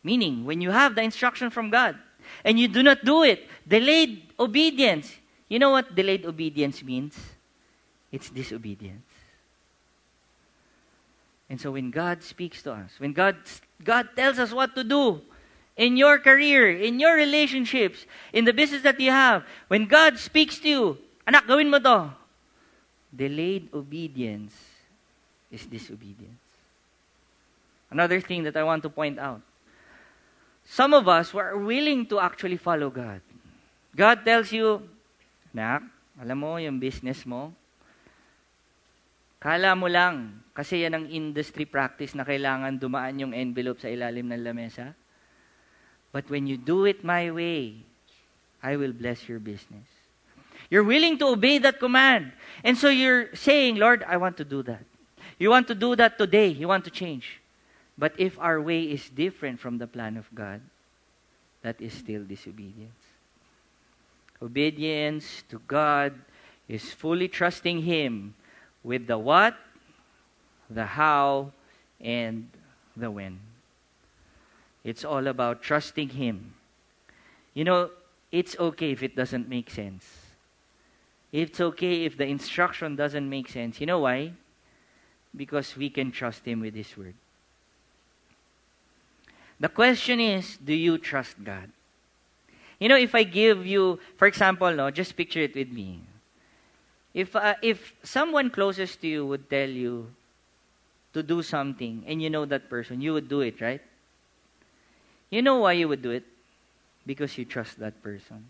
meaning 0.04 0.46
when 0.46 0.62
you 0.62 0.72
have 0.72 0.96
the 0.96 1.04
instruction 1.04 1.52
from 1.52 1.70
God, 1.70 1.96
and 2.44 2.60
you 2.60 2.68
do 2.68 2.84
not 2.84 3.04
do 3.04 3.24
it. 3.24 3.48
Delayed 3.68 4.34
obedience. 4.40 5.16
You 5.48 5.60
know 5.60 5.72
what 5.72 5.96
delayed 5.96 6.26
obedience 6.26 6.84
means? 6.84 7.18
It's 8.12 8.30
disobedience. 8.30 9.06
And 11.50 11.60
so 11.60 11.72
when 11.72 11.90
God 11.90 12.22
speaks 12.22 12.62
to 12.64 12.74
us, 12.74 12.92
when 13.00 13.14
God, 13.14 13.36
God 13.84 14.10
tells 14.16 14.38
us 14.38 14.54
what 14.54 14.76
to 14.76 14.84
do 14.84 15.22
in 15.76 15.98
your 15.98 16.20
career, 16.20 16.70
in 16.70 17.00
your 17.00 17.16
relationships, 17.16 18.06
in 18.32 18.46
the 18.46 18.54
business 18.54 18.84
that 18.84 19.00
you 19.00 19.10
have, 19.10 19.44
when 19.68 19.86
God 19.86 20.20
speaks 20.20 20.60
to 20.60 20.70
you, 20.70 20.98
anak, 21.26 21.48
gawin 21.48 21.70
mo 21.70 21.80
to. 21.80 22.14
Delayed 23.16 23.74
obedience 23.74 24.54
is 25.50 25.66
disobedience. 25.66 26.38
Another 27.90 28.22
thing 28.22 28.44
that 28.44 28.56
I 28.56 28.62
want 28.62 28.84
to 28.84 28.90
point 28.90 29.18
out 29.18 29.42
some 30.70 30.94
of 30.94 31.10
us 31.10 31.34
were 31.34 31.58
willing 31.58 32.06
to 32.06 32.22
actually 32.22 32.62
follow 32.62 32.94
God. 32.94 33.26
God 33.98 34.22
tells 34.22 34.54
you, 34.54 34.86
Nak, 35.50 35.82
alam 36.22 36.38
mo 36.38 36.62
yung 36.62 36.78
business 36.78 37.26
mo, 37.26 37.50
kala 39.42 39.74
mo 39.74 39.90
lang, 39.90 40.46
kasi 40.54 40.86
yan 40.86 40.94
ang 40.94 41.06
industry 41.10 41.66
practice 41.66 42.14
na 42.14 42.22
kailangan 42.22 42.78
dumaan 42.78 43.18
yung 43.18 43.34
envelope 43.34 43.82
sa 43.82 43.90
ilalim 43.90 44.30
ng 44.30 44.46
lamesa. 44.46 44.94
But 46.14 46.30
when 46.30 46.46
you 46.46 46.58
do 46.58 46.86
it 46.86 47.02
my 47.02 47.34
way, 47.34 47.82
I 48.62 48.78
will 48.78 48.94
bless 48.94 49.26
your 49.26 49.40
business. 49.40 49.90
You're 50.70 50.86
willing 50.86 51.18
to 51.18 51.34
obey 51.34 51.58
that 51.66 51.80
command. 51.80 52.32
And 52.62 52.78
so 52.78 52.94
you're 52.94 53.34
saying, 53.34 53.82
Lord, 53.82 54.06
I 54.06 54.18
want 54.18 54.38
to 54.38 54.46
do 54.46 54.62
that. 54.70 54.86
You 55.40 55.50
want 55.50 55.66
to 55.68 55.76
do 55.76 55.96
that 55.96 56.20
today. 56.20 56.54
You 56.54 56.68
want 56.68 56.86
to 56.86 56.92
change. 56.92 57.39
But 58.00 58.14
if 58.18 58.40
our 58.40 58.62
way 58.62 58.84
is 58.84 59.10
different 59.10 59.60
from 59.60 59.78
the 59.78 59.86
plan 59.86 60.16
of 60.16 60.34
God, 60.34 60.62
that 61.64 61.82
is 61.82 61.92
still 61.92 62.24
disobedience. 62.24 63.04
Obedience 64.42 65.44
to 65.50 65.60
God 65.68 66.14
is 66.70 66.94
fully 66.94 67.28
trusting 67.28 67.82
Him 67.82 68.36
with 68.86 69.06
the 69.08 69.18
what, 69.18 69.58
the 70.70 70.86
how, 70.86 71.52
and 72.00 72.48
the 72.96 73.12
when. 73.12 73.42
It's 74.86 75.04
all 75.04 75.28
about 75.28 75.62
trusting 75.62 76.10
Him. 76.10 76.54
You 77.54 77.66
know, 77.66 77.90
it's 78.32 78.58
okay 78.58 78.92
if 78.92 79.04
it 79.04 79.18
doesn't 79.18 79.50
make 79.50 79.70
sense. 79.70 80.06
It's 81.34 81.60
okay 81.60 82.06
if 82.06 82.16
the 82.16 82.26
instruction 82.26 82.96
doesn't 82.96 83.30
make 83.30 83.50
sense. 83.50 83.82
You 83.82 83.88
know 83.88 84.00
why? 84.00 84.32
Because 85.36 85.76
we 85.76 85.90
can 85.90 86.14
trust 86.14 86.46
Him 86.46 86.62
with 86.62 86.76
His 86.76 86.96
Word. 86.96 87.16
The 89.60 89.70
question 89.70 90.20
is, 90.20 90.58
do 90.58 90.74
you 90.74 90.98
trust 90.98 91.44
God? 91.44 91.70
You 92.80 92.88
know, 92.88 92.96
if 92.96 93.14
I 93.14 93.24
give 93.24 93.66
you, 93.66 94.00
for 94.16 94.26
example, 94.28 94.74
no, 94.74 94.90
just 94.90 95.18
picture 95.18 95.42
it 95.42 95.54
with 95.54 95.70
me. 95.70 96.02
If 97.14 97.36
uh, 97.36 97.56
if 97.62 97.94
someone 98.04 98.50
closest 98.50 99.02
to 99.02 99.08
you 99.08 99.26
would 99.26 99.50
tell 99.50 99.68
you 99.68 100.12
to 101.14 101.24
do 101.24 101.42
something 101.42 102.04
and 102.08 102.22
you 102.22 102.30
know 102.30 102.46
that 102.46 102.70
person, 102.70 103.02
you 103.02 103.14
would 103.14 103.28
do 103.28 103.42
it, 103.42 103.60
right? 103.60 103.82
You 105.30 105.42
know 105.42 105.58
why 105.58 105.74
you 105.74 105.90
would 105.90 106.02
do 106.02 106.12
it? 106.12 106.24
Because 107.06 107.38
you 107.38 107.46
trust 107.46 107.80
that 107.80 108.02
person. 108.02 108.46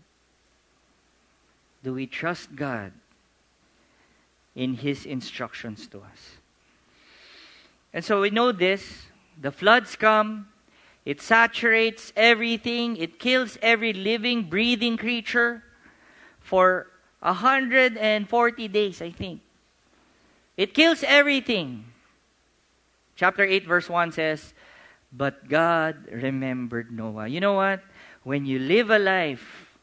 Do 1.82 1.94
we 1.94 2.06
trust 2.06 2.54
God 2.54 2.92
in 4.54 4.74
His 4.74 5.06
instructions 5.06 5.86
to 5.88 5.98
us? 5.98 6.36
And 7.92 8.04
so 8.04 8.20
we 8.20 8.30
know 8.30 8.52
this. 8.52 9.06
The 9.40 9.50
floods 9.50 9.96
come, 9.96 10.49
it 11.04 11.20
saturates 11.20 12.12
everything. 12.16 12.96
It 12.96 13.18
kills 13.18 13.58
every 13.62 13.92
living, 13.92 14.44
breathing 14.44 14.96
creature 14.96 15.62
for 16.40 16.88
140 17.20 18.68
days, 18.68 19.00
I 19.00 19.10
think. 19.10 19.40
It 20.56 20.74
kills 20.74 21.02
everything. 21.06 21.84
Chapter 23.16 23.44
8, 23.44 23.66
verse 23.66 23.88
1 23.88 24.12
says, 24.12 24.52
But 25.12 25.48
God 25.48 25.96
remembered 26.12 26.92
Noah. 26.92 27.28
You 27.28 27.40
know 27.40 27.54
what? 27.54 27.82
When 28.22 28.44
you 28.44 28.58
live 28.58 28.90
a 28.90 28.98
life 28.98 29.76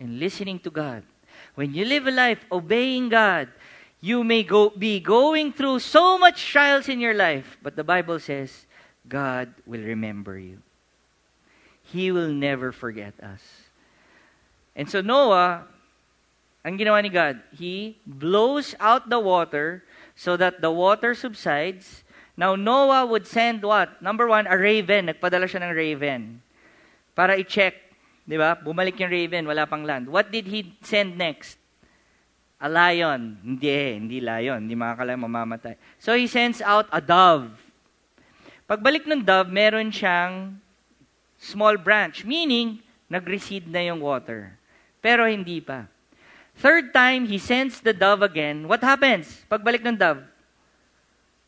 in 0.00 0.18
listening 0.18 0.58
to 0.60 0.70
God, 0.70 1.04
when 1.54 1.74
you 1.74 1.84
live 1.84 2.06
a 2.06 2.10
life 2.10 2.44
obeying 2.50 3.08
God, 3.08 3.48
you 4.00 4.24
may 4.24 4.42
go, 4.42 4.70
be 4.70 5.00
going 5.00 5.52
through 5.52 5.78
so 5.78 6.18
much 6.18 6.44
trials 6.44 6.88
in 6.88 7.00
your 7.00 7.14
life, 7.14 7.56
but 7.62 7.76
the 7.76 7.84
Bible 7.84 8.18
says 8.18 8.63
God 9.08 9.52
will 9.66 9.82
remember 9.82 10.38
you. 10.38 10.64
He 11.84 12.10
will 12.10 12.32
never 12.32 12.72
forget 12.72 13.12
us. 13.20 13.42
And 14.74 14.88
so 14.88 15.00
Noah, 15.00 15.68
ang 16.64 16.80
ginawa 16.80 17.04
ni 17.04 17.12
God, 17.12 17.44
He 17.52 18.00
blows 18.08 18.74
out 18.80 19.12
the 19.12 19.20
water 19.20 19.84
so 20.16 20.36
that 20.40 20.64
the 20.64 20.72
water 20.72 21.14
subsides. 21.14 22.02
Now 22.34 22.56
Noah 22.56 23.04
would 23.06 23.28
send 23.28 23.62
what? 23.62 24.00
Number 24.00 24.26
one, 24.26 24.48
a 24.48 24.56
raven. 24.56 25.12
Nagpadala 25.12 25.46
siya 25.46 25.62
ng 25.68 25.76
raven. 25.76 26.22
Para 27.14 27.38
i-check. 27.38 27.78
Di 28.24 28.40
ba? 28.40 28.56
Bumalik 28.56 28.96
yung 28.98 29.12
raven, 29.12 29.44
wala 29.44 29.68
pang 29.68 29.84
land. 29.84 30.08
What 30.08 30.32
did 30.32 30.48
he 30.48 30.72
send 30.80 31.20
next? 31.20 31.60
A 32.58 32.72
lion. 32.72 33.36
Hindi 33.44 33.68
eh, 33.68 33.92
hindi 34.00 34.18
lion. 34.24 34.64
Hindi 34.64 34.74
makakala 34.74 35.20
mamamatay. 35.20 35.76
So 36.00 36.16
he 36.16 36.24
sends 36.24 36.64
out 36.64 36.88
a 36.88 37.04
dove. 37.04 37.52
Pagbalik 38.64 39.04
ng 39.04 39.20
dove, 39.20 39.52
meron 39.52 39.92
siyang 39.92 40.56
small 41.36 41.76
branch, 41.76 42.24
meaning 42.24 42.80
nag-recede 43.12 43.68
na 43.68 43.84
yung 43.84 44.00
water. 44.00 44.56
Pero 45.04 45.28
hindi 45.28 45.60
pa. 45.60 45.84
Third 46.56 46.94
time, 46.94 47.28
he 47.28 47.36
sends 47.36 47.84
the 47.84 47.92
dove 47.92 48.24
again. 48.24 48.64
What 48.64 48.80
happens? 48.80 49.44
Pagbalik 49.50 49.84
ng 49.84 49.98
dove, 50.00 50.24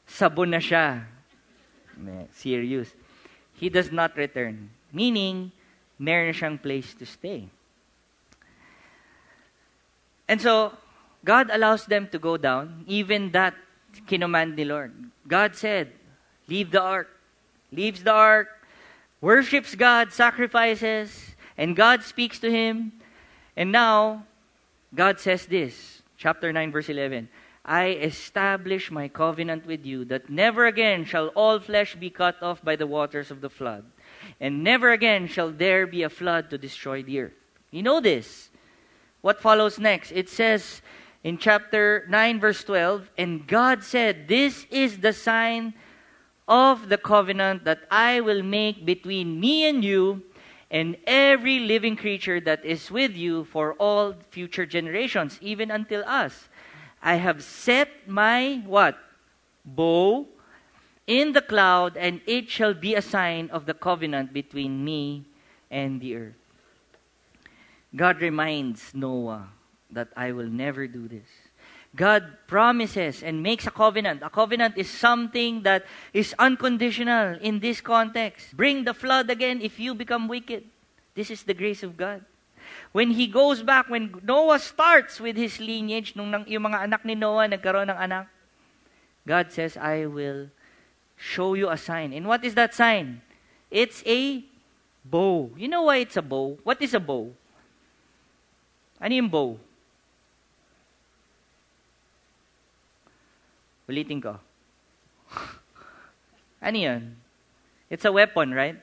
sabon 0.04 0.52
na 0.52 0.60
siya. 0.60 1.08
Serious. 2.36 2.92
He 3.56 3.72
does 3.72 3.88
not 3.88 4.12
return. 4.20 4.68
Meaning, 4.92 5.50
meron 5.96 6.36
siyang 6.36 6.60
place 6.60 6.92
to 7.00 7.08
stay. 7.08 7.48
And 10.28 10.42
so, 10.42 10.76
God 11.24 11.48
allows 11.48 11.86
them 11.86 12.10
to 12.12 12.18
go 12.18 12.36
down. 12.36 12.84
Even 12.84 13.32
that, 13.32 13.54
kinumand 14.04 14.58
ni 14.58 14.68
Lord. 14.68 14.92
God 15.24 15.56
said, 15.56 15.96
leave 16.48 16.70
the 16.70 16.82
ark. 16.82 17.08
Leaves 17.72 18.02
the 18.02 18.12
ark, 18.12 18.48
worships 19.20 19.74
God, 19.74 20.12
sacrifices, 20.12 21.34
and 21.58 21.74
God 21.74 22.02
speaks 22.02 22.38
to 22.40 22.50
him. 22.50 22.92
And 23.56 23.72
now, 23.72 24.24
God 24.94 25.18
says 25.18 25.46
this, 25.46 26.02
chapter 26.16 26.52
9, 26.52 26.70
verse 26.70 26.88
11. 26.88 27.28
I 27.64 27.88
establish 27.88 28.92
my 28.92 29.08
covenant 29.08 29.66
with 29.66 29.84
you 29.84 30.04
that 30.06 30.30
never 30.30 30.66
again 30.66 31.04
shall 31.04 31.28
all 31.28 31.58
flesh 31.58 31.96
be 31.96 32.10
cut 32.10 32.40
off 32.40 32.62
by 32.62 32.76
the 32.76 32.86
waters 32.86 33.32
of 33.32 33.40
the 33.40 33.50
flood, 33.50 33.84
and 34.40 34.62
never 34.62 34.92
again 34.92 35.26
shall 35.26 35.50
there 35.50 35.86
be 35.86 36.04
a 36.04 36.08
flood 36.08 36.48
to 36.50 36.58
destroy 36.58 37.02
the 37.02 37.18
earth. 37.20 37.34
You 37.72 37.82
know 37.82 38.00
this. 38.00 38.50
What 39.22 39.42
follows 39.42 39.80
next? 39.80 40.12
It 40.12 40.28
says 40.28 40.80
in 41.24 41.38
chapter 41.38 42.06
9, 42.08 42.38
verse 42.38 42.62
12, 42.62 43.10
And 43.18 43.44
God 43.48 43.82
said, 43.82 44.28
This 44.28 44.64
is 44.70 44.98
the 44.98 45.12
sign 45.12 45.74
of 46.48 46.88
the 46.88 46.98
covenant 46.98 47.64
that 47.64 47.80
I 47.90 48.20
will 48.20 48.42
make 48.42 48.84
between 48.84 49.40
me 49.40 49.68
and 49.68 49.84
you 49.84 50.22
and 50.70 50.96
every 51.06 51.60
living 51.60 51.96
creature 51.96 52.40
that 52.40 52.64
is 52.64 52.90
with 52.90 53.16
you 53.16 53.44
for 53.44 53.74
all 53.74 54.14
future 54.30 54.66
generations, 54.66 55.38
even 55.40 55.70
until 55.70 56.02
us. 56.06 56.48
I 57.02 57.16
have 57.16 57.42
set 57.42 58.08
my 58.08 58.62
what? 58.66 58.98
Bow 59.64 60.26
in 61.06 61.32
the 61.32 61.42
cloud, 61.42 61.96
and 61.96 62.20
it 62.26 62.50
shall 62.50 62.74
be 62.74 62.94
a 62.94 63.02
sign 63.02 63.48
of 63.50 63.66
the 63.66 63.74
covenant 63.74 64.32
between 64.32 64.84
me 64.84 65.24
and 65.70 66.00
the 66.00 66.16
earth. 66.16 66.34
God 67.94 68.20
reminds 68.20 68.94
Noah 68.94 69.48
that 69.90 70.08
I 70.16 70.32
will 70.32 70.48
never 70.48 70.86
do 70.86 71.06
this. 71.06 71.45
God 71.96 72.36
promises 72.46 73.24
and 73.24 73.42
makes 73.42 73.66
a 73.66 73.72
covenant. 73.72 74.20
A 74.22 74.28
covenant 74.28 74.76
is 74.76 74.88
something 74.88 75.62
that 75.62 75.84
is 76.12 76.34
unconditional 76.38 77.40
in 77.40 77.58
this 77.58 77.80
context. 77.80 78.54
Bring 78.54 78.84
the 78.84 78.92
flood 78.92 79.30
again 79.30 79.60
if 79.62 79.80
you 79.80 79.94
become 79.94 80.28
wicked. 80.28 80.64
This 81.14 81.30
is 81.30 81.42
the 81.42 81.54
grace 81.54 81.82
of 81.82 81.96
God. 81.96 82.20
When 82.92 83.12
he 83.12 83.26
goes 83.26 83.62
back, 83.62 83.88
when 83.88 84.20
Noah 84.22 84.58
starts 84.58 85.20
with 85.20 85.36
his 85.36 85.58
lineage, 85.58 86.12
nung 86.14 86.44
yung 86.44 86.68
mga 86.68 86.84
anak 86.84 87.04
ni 87.08 87.14
Noah 87.16 87.48
nagkaroon 87.48 87.88
ng 87.88 87.96
anak, 87.96 88.28
God 89.26 89.50
says, 89.50 89.76
I 89.80 90.04
will 90.04 90.52
show 91.16 91.54
you 91.54 91.72
a 91.72 91.80
sign. 91.80 92.12
And 92.12 92.28
what 92.28 92.44
is 92.44 92.54
that 92.54 92.74
sign? 92.74 93.24
It's 93.70 94.04
a 94.04 94.44
bow. 95.02 95.50
You 95.56 95.68
know 95.68 95.88
why 95.88 96.04
it's 96.04 96.16
a 96.16 96.22
bow? 96.22 96.58
What 96.62 96.82
is 96.82 96.92
a 96.92 97.00
bow? 97.00 97.32
Ano 99.00 99.12
yung 99.16 99.32
bow? 99.32 99.58
Ulitin 103.86 104.18
ko. 104.22 104.34
ano 106.66 106.76
yun? 106.76 107.14
It's 107.90 108.04
a 108.04 108.10
weapon, 108.10 108.50
right? 108.50 108.76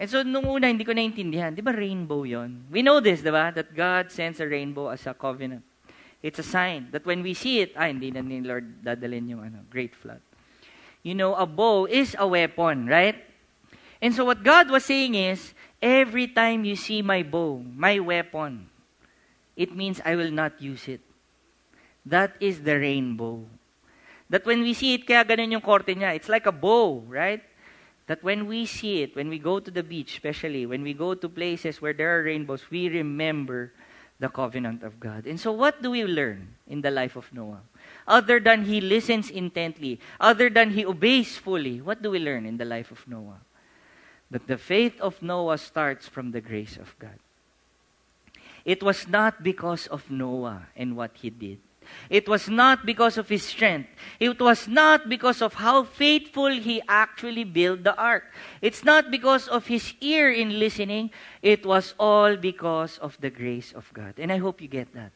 And 0.00 0.08
so, 0.08 0.24
nung 0.24 0.48
una, 0.48 0.68
hindi 0.68 0.84
ko 0.84 0.96
naintindihan. 0.96 1.52
Di 1.52 1.60
ba 1.60 1.76
rainbow 1.76 2.24
yon? 2.24 2.64
We 2.72 2.80
know 2.80 3.04
this, 3.04 3.20
di 3.20 3.28
ba? 3.28 3.52
That 3.52 3.76
God 3.76 4.08
sends 4.08 4.40
a 4.40 4.48
rainbow 4.48 4.88
as 4.88 5.04
a 5.04 5.12
covenant. 5.12 5.60
It's 6.24 6.40
a 6.40 6.44
sign 6.44 6.88
that 6.92 7.04
when 7.04 7.20
we 7.20 7.32
see 7.32 7.60
it, 7.60 7.72
ah, 7.76 7.88
hindi 7.88 8.12
na 8.12 8.20
ni 8.20 8.40
Lord 8.40 8.84
dadalhin 8.84 9.28
yung 9.28 9.44
ano, 9.44 9.64
great 9.68 9.96
flood. 9.96 10.20
You 11.04 11.16
know, 11.16 11.32
a 11.36 11.44
bow 11.44 11.88
is 11.88 12.16
a 12.18 12.28
weapon, 12.28 12.88
right? 12.88 13.16
And 14.00 14.12
so 14.12 14.24
what 14.24 14.44
God 14.44 14.68
was 14.68 14.84
saying 14.84 15.16
is, 15.16 15.52
every 15.80 16.28
time 16.28 16.64
you 16.64 16.76
see 16.76 17.00
my 17.00 17.22
bow, 17.22 17.60
my 17.60 18.00
weapon, 18.00 18.68
it 19.56 19.76
means 19.76 20.00
I 20.04 20.16
will 20.16 20.32
not 20.32 20.60
use 20.60 20.88
it. 20.88 21.00
That 22.06 22.36
is 22.40 22.62
the 22.62 22.78
rainbow. 22.78 23.44
That 24.30 24.46
when 24.46 24.62
we 24.62 24.74
see 24.74 24.94
it, 24.94 25.06
kaya 25.06 25.24
ganun 25.24 25.52
yung 25.52 25.60
korte 25.60 25.94
niya. 25.94 26.14
It's 26.14 26.28
like 26.28 26.46
a 26.46 26.52
bow, 26.52 27.02
right? 27.08 27.42
That 28.06 28.22
when 28.22 28.46
we 28.46 28.66
see 28.66 29.02
it, 29.02 29.14
when 29.14 29.28
we 29.28 29.38
go 29.38 29.60
to 29.60 29.70
the 29.70 29.82
beach, 29.82 30.14
especially, 30.14 30.66
when 30.66 30.82
we 30.82 30.94
go 30.94 31.14
to 31.14 31.28
places 31.28 31.82
where 31.82 31.92
there 31.92 32.18
are 32.18 32.22
rainbows, 32.22 32.70
we 32.70 32.88
remember 32.88 33.72
the 34.20 34.28
covenant 34.28 34.82
of 34.82 35.00
God. 35.00 35.26
And 35.26 35.40
so 35.40 35.50
what 35.50 35.82
do 35.82 35.90
we 35.90 36.04
learn 36.04 36.54
in 36.68 36.82
the 36.82 36.90
life 36.90 37.16
of 37.16 37.32
Noah? 37.32 37.62
Other 38.06 38.38
than 38.38 38.64
he 38.64 38.80
listens 38.80 39.30
intently, 39.30 39.98
other 40.20 40.50
than 40.50 40.70
he 40.70 40.84
obeys 40.84 41.36
fully, 41.38 41.80
what 41.80 42.02
do 42.02 42.10
we 42.10 42.18
learn 42.18 42.46
in 42.46 42.56
the 42.56 42.64
life 42.64 42.90
of 42.90 43.06
Noah? 43.08 43.40
That 44.30 44.46
the 44.46 44.58
faith 44.58 45.00
of 45.00 45.22
Noah 45.22 45.58
starts 45.58 46.06
from 46.06 46.30
the 46.30 46.40
grace 46.40 46.76
of 46.76 46.94
God. 46.98 47.18
It 48.64 48.82
was 48.82 49.08
not 49.08 49.42
because 49.42 49.86
of 49.86 50.10
Noah 50.10 50.66
and 50.76 50.96
what 50.96 51.12
he 51.14 51.30
did. 51.30 51.58
It 52.08 52.28
was 52.28 52.48
not 52.48 52.84
because 52.84 53.18
of 53.18 53.28
his 53.28 53.42
strength. 53.42 53.88
It 54.18 54.40
was 54.40 54.66
not 54.66 55.08
because 55.08 55.40
of 55.40 55.54
how 55.54 55.84
faithful 55.84 56.50
he 56.50 56.82
actually 56.88 57.44
built 57.44 57.84
the 57.84 57.96
ark. 57.96 58.24
It's 58.60 58.84
not 58.84 59.10
because 59.10 59.46
of 59.48 59.66
his 59.66 59.94
ear 60.00 60.30
in 60.30 60.58
listening. 60.58 61.10
It 61.42 61.64
was 61.64 61.94
all 61.98 62.36
because 62.36 62.98
of 62.98 63.16
the 63.20 63.30
grace 63.30 63.72
of 63.72 63.90
God. 63.94 64.14
And 64.18 64.32
I 64.32 64.38
hope 64.38 64.60
you 64.60 64.68
get 64.68 64.92
that. 64.94 65.12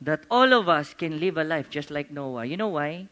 That 0.00 0.24
all 0.30 0.52
of 0.52 0.68
us 0.68 0.94
can 0.94 1.20
live 1.20 1.36
a 1.36 1.44
life 1.44 1.70
just 1.70 1.90
like 1.90 2.10
Noah. 2.10 2.44
You 2.44 2.56
know 2.56 2.68
why? 2.68 3.06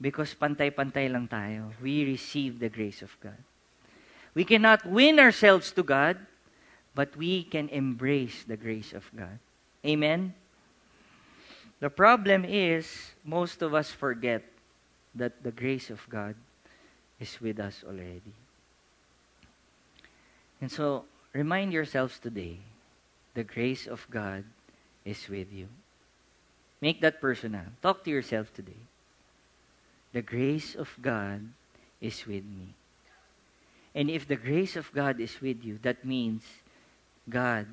Because 0.00 0.34
pantay-pantay 0.34 1.10
lang 1.10 1.28
tayo. 1.28 1.72
We 1.80 2.04
receive 2.04 2.58
the 2.58 2.68
grace 2.68 3.00
of 3.00 3.16
God. 3.20 3.38
We 4.34 4.44
cannot 4.44 4.84
win 4.84 5.20
ourselves 5.20 5.70
to 5.72 5.82
God, 5.82 6.18
but 6.94 7.16
we 7.16 7.44
can 7.44 7.68
embrace 7.70 8.44
the 8.44 8.56
grace 8.56 8.92
of 8.92 9.08
God. 9.16 9.38
Amen? 9.86 10.34
The 11.84 11.90
problem 11.90 12.46
is, 12.48 13.12
most 13.28 13.60
of 13.60 13.74
us 13.74 13.90
forget 13.90 14.40
that 15.14 15.42
the 15.44 15.52
grace 15.52 15.90
of 15.90 16.00
God 16.08 16.34
is 17.20 17.38
with 17.42 17.60
us 17.60 17.84
already. 17.84 18.32
And 20.62 20.72
so, 20.72 21.04
remind 21.34 21.74
yourselves 21.74 22.18
today 22.18 22.56
the 23.34 23.44
grace 23.44 23.86
of 23.86 24.08
God 24.08 24.44
is 25.04 25.28
with 25.28 25.52
you. 25.52 25.68
Make 26.80 27.02
that 27.02 27.20
personal. 27.20 27.68
Talk 27.82 28.02
to 28.04 28.10
yourself 28.10 28.48
today. 28.54 28.80
The 30.14 30.22
grace 30.22 30.74
of 30.74 30.88
God 31.02 31.52
is 32.00 32.24
with 32.24 32.48
me. 32.48 32.72
And 33.94 34.08
if 34.08 34.26
the 34.26 34.40
grace 34.40 34.74
of 34.76 34.88
God 34.94 35.20
is 35.20 35.38
with 35.42 35.62
you, 35.62 35.78
that 35.82 36.02
means 36.02 36.44
God 37.28 37.66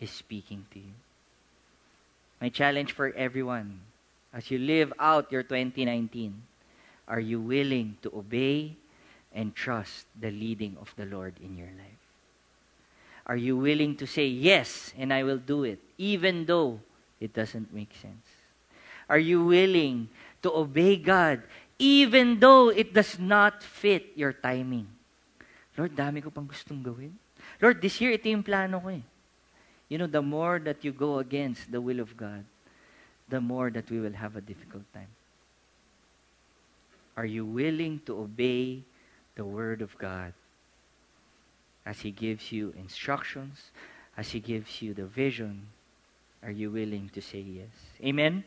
is 0.00 0.10
speaking 0.10 0.64
to 0.72 0.78
you. 0.78 0.96
My 2.42 2.50
challenge 2.50 2.90
for 2.90 3.14
everyone 3.14 3.86
as 4.34 4.50
you 4.50 4.58
live 4.58 4.90
out 4.98 5.30
your 5.30 5.46
2019, 5.46 6.42
are 7.06 7.22
you 7.22 7.38
willing 7.38 8.02
to 8.02 8.10
obey 8.10 8.74
and 9.30 9.54
trust 9.54 10.10
the 10.18 10.34
leading 10.34 10.74
of 10.82 10.90
the 10.98 11.06
Lord 11.06 11.38
in 11.38 11.54
your 11.54 11.70
life? 11.78 12.02
Are 13.30 13.38
you 13.38 13.56
willing 13.56 13.94
to 13.94 14.10
say, 14.10 14.26
Yes, 14.26 14.90
and 14.98 15.14
I 15.14 15.22
will 15.22 15.38
do 15.38 15.62
it, 15.62 15.78
even 15.98 16.46
though 16.50 16.80
it 17.20 17.32
doesn't 17.32 17.72
make 17.72 17.94
sense? 17.94 18.26
Are 19.08 19.22
you 19.22 19.46
willing 19.46 20.08
to 20.42 20.50
obey 20.50 20.96
God, 20.96 21.46
even 21.78 22.40
though 22.40 22.70
it 22.70 22.92
does 22.92 23.20
not 23.22 23.62
fit 23.62 24.18
your 24.18 24.32
timing? 24.32 24.90
Lord, 25.78 25.94
dami 25.94 26.18
ko 26.18 26.34
pang 26.34 26.50
gustong 26.50 26.82
gawin. 26.82 27.14
Lord, 27.62 27.78
this 27.78 28.02
year, 28.02 28.18
ito 28.18 28.26
yung 28.26 28.42
plano 28.42 28.82
ko 28.82 28.90
eh. 28.90 29.11
You 29.92 29.98
know, 29.98 30.06
the 30.06 30.22
more 30.22 30.58
that 30.58 30.84
you 30.84 30.90
go 30.90 31.18
against 31.18 31.70
the 31.70 31.78
will 31.78 32.00
of 32.00 32.16
God, 32.16 32.46
the 33.28 33.42
more 33.42 33.68
that 33.68 33.90
we 33.90 34.00
will 34.00 34.14
have 34.14 34.36
a 34.36 34.40
difficult 34.40 34.84
time. 34.94 35.12
Are 37.14 37.26
you 37.26 37.44
willing 37.44 38.00
to 38.06 38.18
obey 38.18 38.84
the 39.34 39.44
Word 39.44 39.82
of 39.82 39.98
God 39.98 40.32
as 41.84 42.00
He 42.00 42.10
gives 42.10 42.52
you 42.52 42.72
instructions, 42.74 43.68
as 44.16 44.30
He 44.30 44.40
gives 44.40 44.80
you 44.80 44.94
the 44.94 45.04
vision? 45.04 45.66
Are 46.42 46.50
you 46.50 46.70
willing 46.70 47.10
to 47.12 47.20
say 47.20 47.40
yes? 47.40 47.68
Amen? 48.02 48.44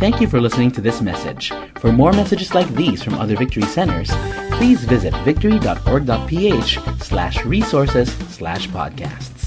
Thank 0.00 0.22
you 0.22 0.26
for 0.26 0.40
listening 0.40 0.70
to 0.70 0.80
this 0.80 1.02
message. 1.02 1.52
For 1.80 1.92
more 1.92 2.14
messages 2.14 2.54
like 2.54 2.68
these 2.68 3.02
from 3.02 3.20
other 3.20 3.36
Victory 3.36 3.64
Centers, 3.64 4.10
please 4.56 4.84
visit 4.84 5.14
victory.org.ph 5.24 6.78
slash 7.00 7.44
resources 7.44 8.12
slash 8.30 8.68
podcasts. 8.68 9.43